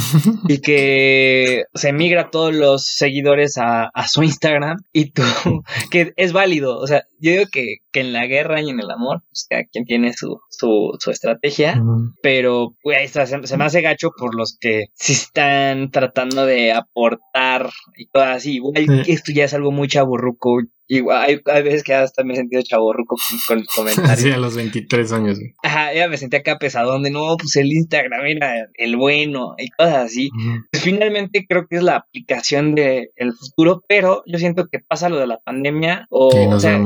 [0.48, 5.22] y que se migra todos los seguidores a, su Instagram y tú,
[5.90, 9.22] que es válido, o sea, yo digo que, en la guerra y en el amor,
[9.28, 11.82] pues cada quien tiene su, su, estrategia,
[12.22, 17.68] pero güey, se, se, me hace gacho por los que sí están tratando de aportar
[17.96, 18.56] y todo así.
[18.56, 20.60] Igual que esto ya es algo muy chaburruco
[20.92, 24.18] Igual, hay, hay, veces que hasta me he sentido chaborruco con, con los comentarios.
[24.18, 25.38] Sí, a los 23 años.
[25.62, 29.70] Ajá, ya me sentí acá pesadón de no, pues el Instagram era el bueno y
[29.70, 30.30] cosas así.
[30.72, 35.08] Pues finalmente creo que es la aplicación del el futuro, pero yo siento que pasa
[35.08, 36.82] lo de la pandemia o, sea,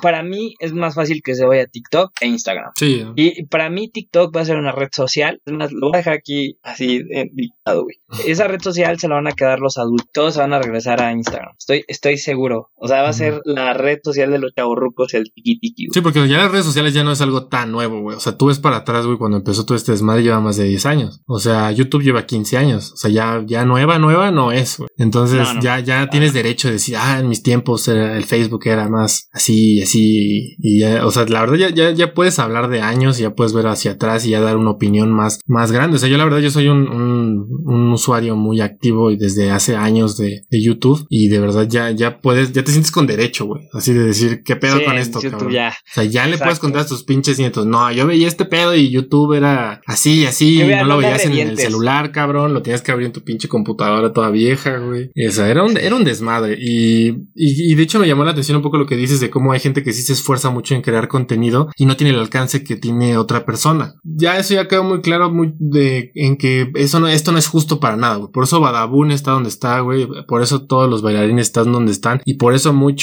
[0.00, 2.70] para mí es más fácil que se vaya a TikTok e Instagram.
[2.76, 3.04] Sí.
[3.16, 5.42] Y para mí TikTok va a ser una red social.
[5.44, 7.96] Es más, lo voy a dejar aquí así dictado, güey.
[8.24, 11.02] Esa red social se la van a quedar los adultos, todos se van a regresar
[11.02, 11.54] a Instagram.
[11.58, 12.70] Estoy, estoy seguro.
[12.76, 15.86] O sea, va a ser la red social de los chavorrucos, el tiki tiki.
[15.92, 18.16] Sí, porque ya las redes sociales ya no es algo tan nuevo, güey.
[18.16, 20.64] O sea, tú ves para atrás, güey, cuando empezó todo este desmadre lleva más de
[20.64, 21.20] 10 años.
[21.26, 22.92] O sea, YouTube lleva 15 años.
[22.92, 24.88] O sea, ya, ya nueva, nueva no es, güey.
[24.96, 29.28] Entonces ya, ya tienes derecho de decir, ah, en mis tiempos el Facebook era más
[29.32, 30.56] así, así.
[30.58, 33.34] Y ya, o sea, la verdad ya, ya, ya puedes hablar de años y ya
[33.34, 35.96] puedes ver hacia atrás y ya dar una opinión más, más grande.
[35.96, 39.50] O sea, yo la verdad yo soy un, un, un usuario muy activo y desde
[39.50, 43.06] hace años de, de YouTube y de verdad ya, ya puedes, ya te sientes con
[43.06, 43.68] derecho hecho, güey.
[43.72, 45.52] Así de decir, ¿qué pedo con esto, cabrón?
[45.52, 45.68] Ya.
[45.68, 47.66] O sea, ya le puedes contar a tus pinches nietos.
[47.66, 51.32] No, yo veía este pedo y YouTube era así, así, y no lo veías en
[51.32, 52.54] el celular, cabrón.
[52.54, 55.10] Lo tenías que abrir en tu pinche computadora toda vieja, güey.
[55.26, 56.56] O sea, era un, era un desmadre.
[56.60, 59.52] Y, y, de hecho me llamó la atención un poco lo que dices de cómo
[59.52, 62.64] hay gente que sí se esfuerza mucho en crear contenido y no tiene el alcance
[62.64, 63.94] que tiene otra persona.
[64.02, 67.46] Ya eso ya quedó muy claro muy de, en que eso no, esto no es
[67.46, 68.32] justo para nada, güey.
[68.32, 70.08] Por eso Badabun está donde está, güey.
[70.26, 72.20] Por eso todos los bailarines están donde están.
[72.24, 73.01] Y por eso mucho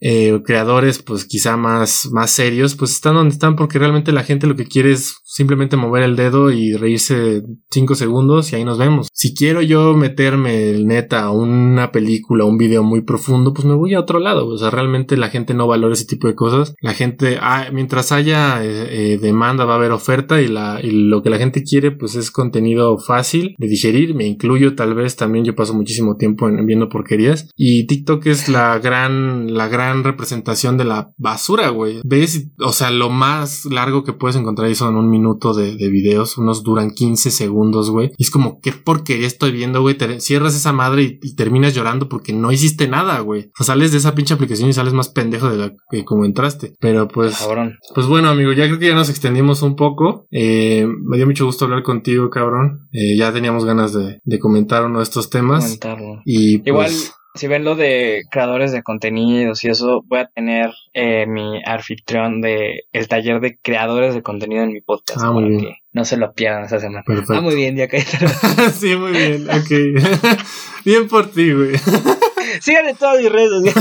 [0.00, 4.46] eh, creadores, pues quizá más, más serios, pues están donde están porque realmente la gente
[4.46, 8.78] lo que quiere es simplemente mover el dedo y reírse cinco segundos y ahí nos
[8.78, 9.08] vemos.
[9.12, 13.94] Si quiero yo meterme neta a una película, un video muy profundo, pues me voy
[13.94, 14.46] a otro lado.
[14.46, 16.74] O sea, realmente la gente no valora ese tipo de cosas.
[16.80, 21.22] La gente, ah, mientras haya eh, eh, demanda va a haber oferta y, y lo
[21.22, 24.14] que la gente quiere pues es contenido fácil de digerir.
[24.14, 28.48] Me incluyo tal vez también yo paso muchísimo tiempo en, viendo porquerías y TikTok es
[28.48, 32.00] la gran, la gran representación de la basura, güey.
[32.04, 35.88] Ves, o sea, lo más largo que puedes encontrar ahí son un minuto de, de
[35.88, 38.12] videos, unos duran 15 segundos, güey.
[38.16, 39.96] Y es como, ¿qué porquería estoy viendo, güey?
[40.18, 43.50] cierras esa madre y, terminas llorando porque no hiciste nada, güey.
[43.58, 46.74] O sales de esa pinche aplicación y sales más pendejo de la que como entraste.
[46.80, 47.78] Pero pues, cabrón.
[47.94, 50.26] pues bueno, amigo, ya creo que ya nos extendimos un poco.
[50.30, 52.88] Eh, me dio mucho gusto hablar contigo, cabrón.
[52.92, 55.64] Eh, ya teníamos ganas de, de comentar uno de estos temas.
[55.64, 56.22] Comentarlo.
[56.24, 56.92] Y pues, igual
[57.36, 62.40] si ven lo de creadores de contenidos y eso, voy a tener eh, mi anfitrión
[62.40, 65.20] de el taller de creadores de contenido en mi podcast.
[65.22, 65.74] Ah, muy bien.
[65.92, 67.02] no se lo pierdan esa semana.
[67.04, 67.34] Perfecto.
[67.34, 68.00] Ah, muy bien, ya que
[68.72, 70.38] Sí, muy bien, ok.
[70.84, 71.76] bien por ti, güey.
[72.60, 73.74] Síganme en todas mis redes.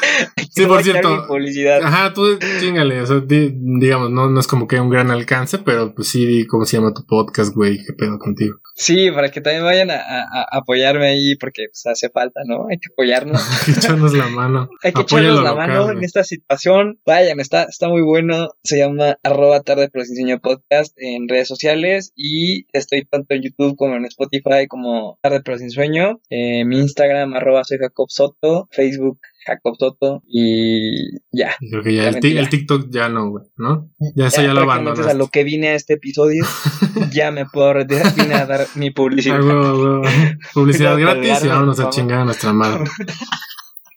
[0.50, 1.26] sí, por cierto.
[1.82, 3.00] Ajá, tú chingale.
[3.00, 6.64] O sea, digamos, no, no es como que un gran alcance, pero pues sí, ¿cómo
[6.64, 7.78] se llama tu podcast, güey?
[7.78, 8.58] ¿Qué pedo contigo?
[8.74, 12.66] Sí, para que también vayan a, apoyarme ahí, porque pues, hace falta, ¿no?
[12.70, 13.40] Hay que apoyarnos.
[13.66, 14.68] Hay que echarnos la mano.
[14.82, 16.98] Hay que echarnos la mano en esta situación.
[17.04, 18.48] Vayan, está, está muy bueno.
[18.62, 20.04] Se llama arroba tarde pero
[20.42, 25.58] podcast en redes sociales y estoy tanto en YouTube como en Spotify como tarde pero
[25.58, 26.20] sin sueño.
[26.30, 31.56] Eh, mi Instagram arroba soy Jacob Soto, Facebook Jacob Soto y ya.
[31.58, 33.90] Creo que ya el, TikTok ya no, güey, ¿no?
[34.14, 36.44] Ya eso ya, lo Entonces a lo que vine a este episodio,
[37.12, 39.40] ya me puedo retirar, vine a dar mi publicidad.
[40.54, 42.84] Publicidad gratis y vámonos a chingar a nuestra madre.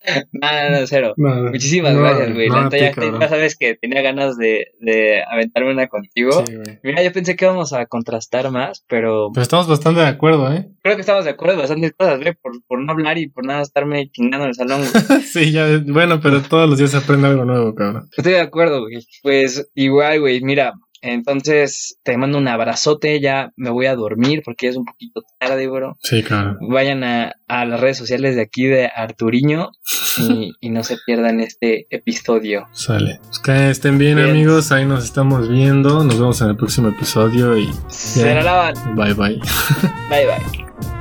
[0.32, 1.14] Nada, no, cero.
[1.18, 2.50] Muchísimas gracias, güey.
[2.50, 6.44] ya, sabes que tenía ganas de, de aventarme una contigo.
[6.84, 9.30] Mira, yo pensé que íbamos a contrastar más, pero.
[9.34, 10.68] Pero estamos bastante de acuerdo, ¿eh?
[10.82, 13.46] Creo que estamos de acuerdo en bastantes cosas, güey, por, por no hablar y por
[13.46, 15.22] nada estarme chingando en el salón, güey.
[15.24, 18.10] sí, ya, bueno, pero todos los días se aprende algo nuevo, cabrón.
[18.16, 19.06] Estoy de acuerdo, güey.
[19.24, 20.74] Pues igual, güey, mira,
[21.06, 25.68] entonces, te mando un abrazote, ya me voy a dormir porque es un poquito tarde,
[25.68, 25.98] bro.
[26.02, 26.58] Sí, claro.
[26.62, 29.72] Vayan a, las redes sociales de aquí de Arturiño
[30.60, 32.68] y, no se pierdan este episodio.
[32.74, 33.20] Sale.
[33.24, 34.72] Pues que estén bien, amigos.
[34.72, 36.04] Ahí nos estamos viendo.
[36.04, 37.70] Nos vemos en el próximo episodio y.
[37.88, 38.74] Se la.
[38.96, 39.40] Bye, bye.
[40.10, 40.95] bye, bye.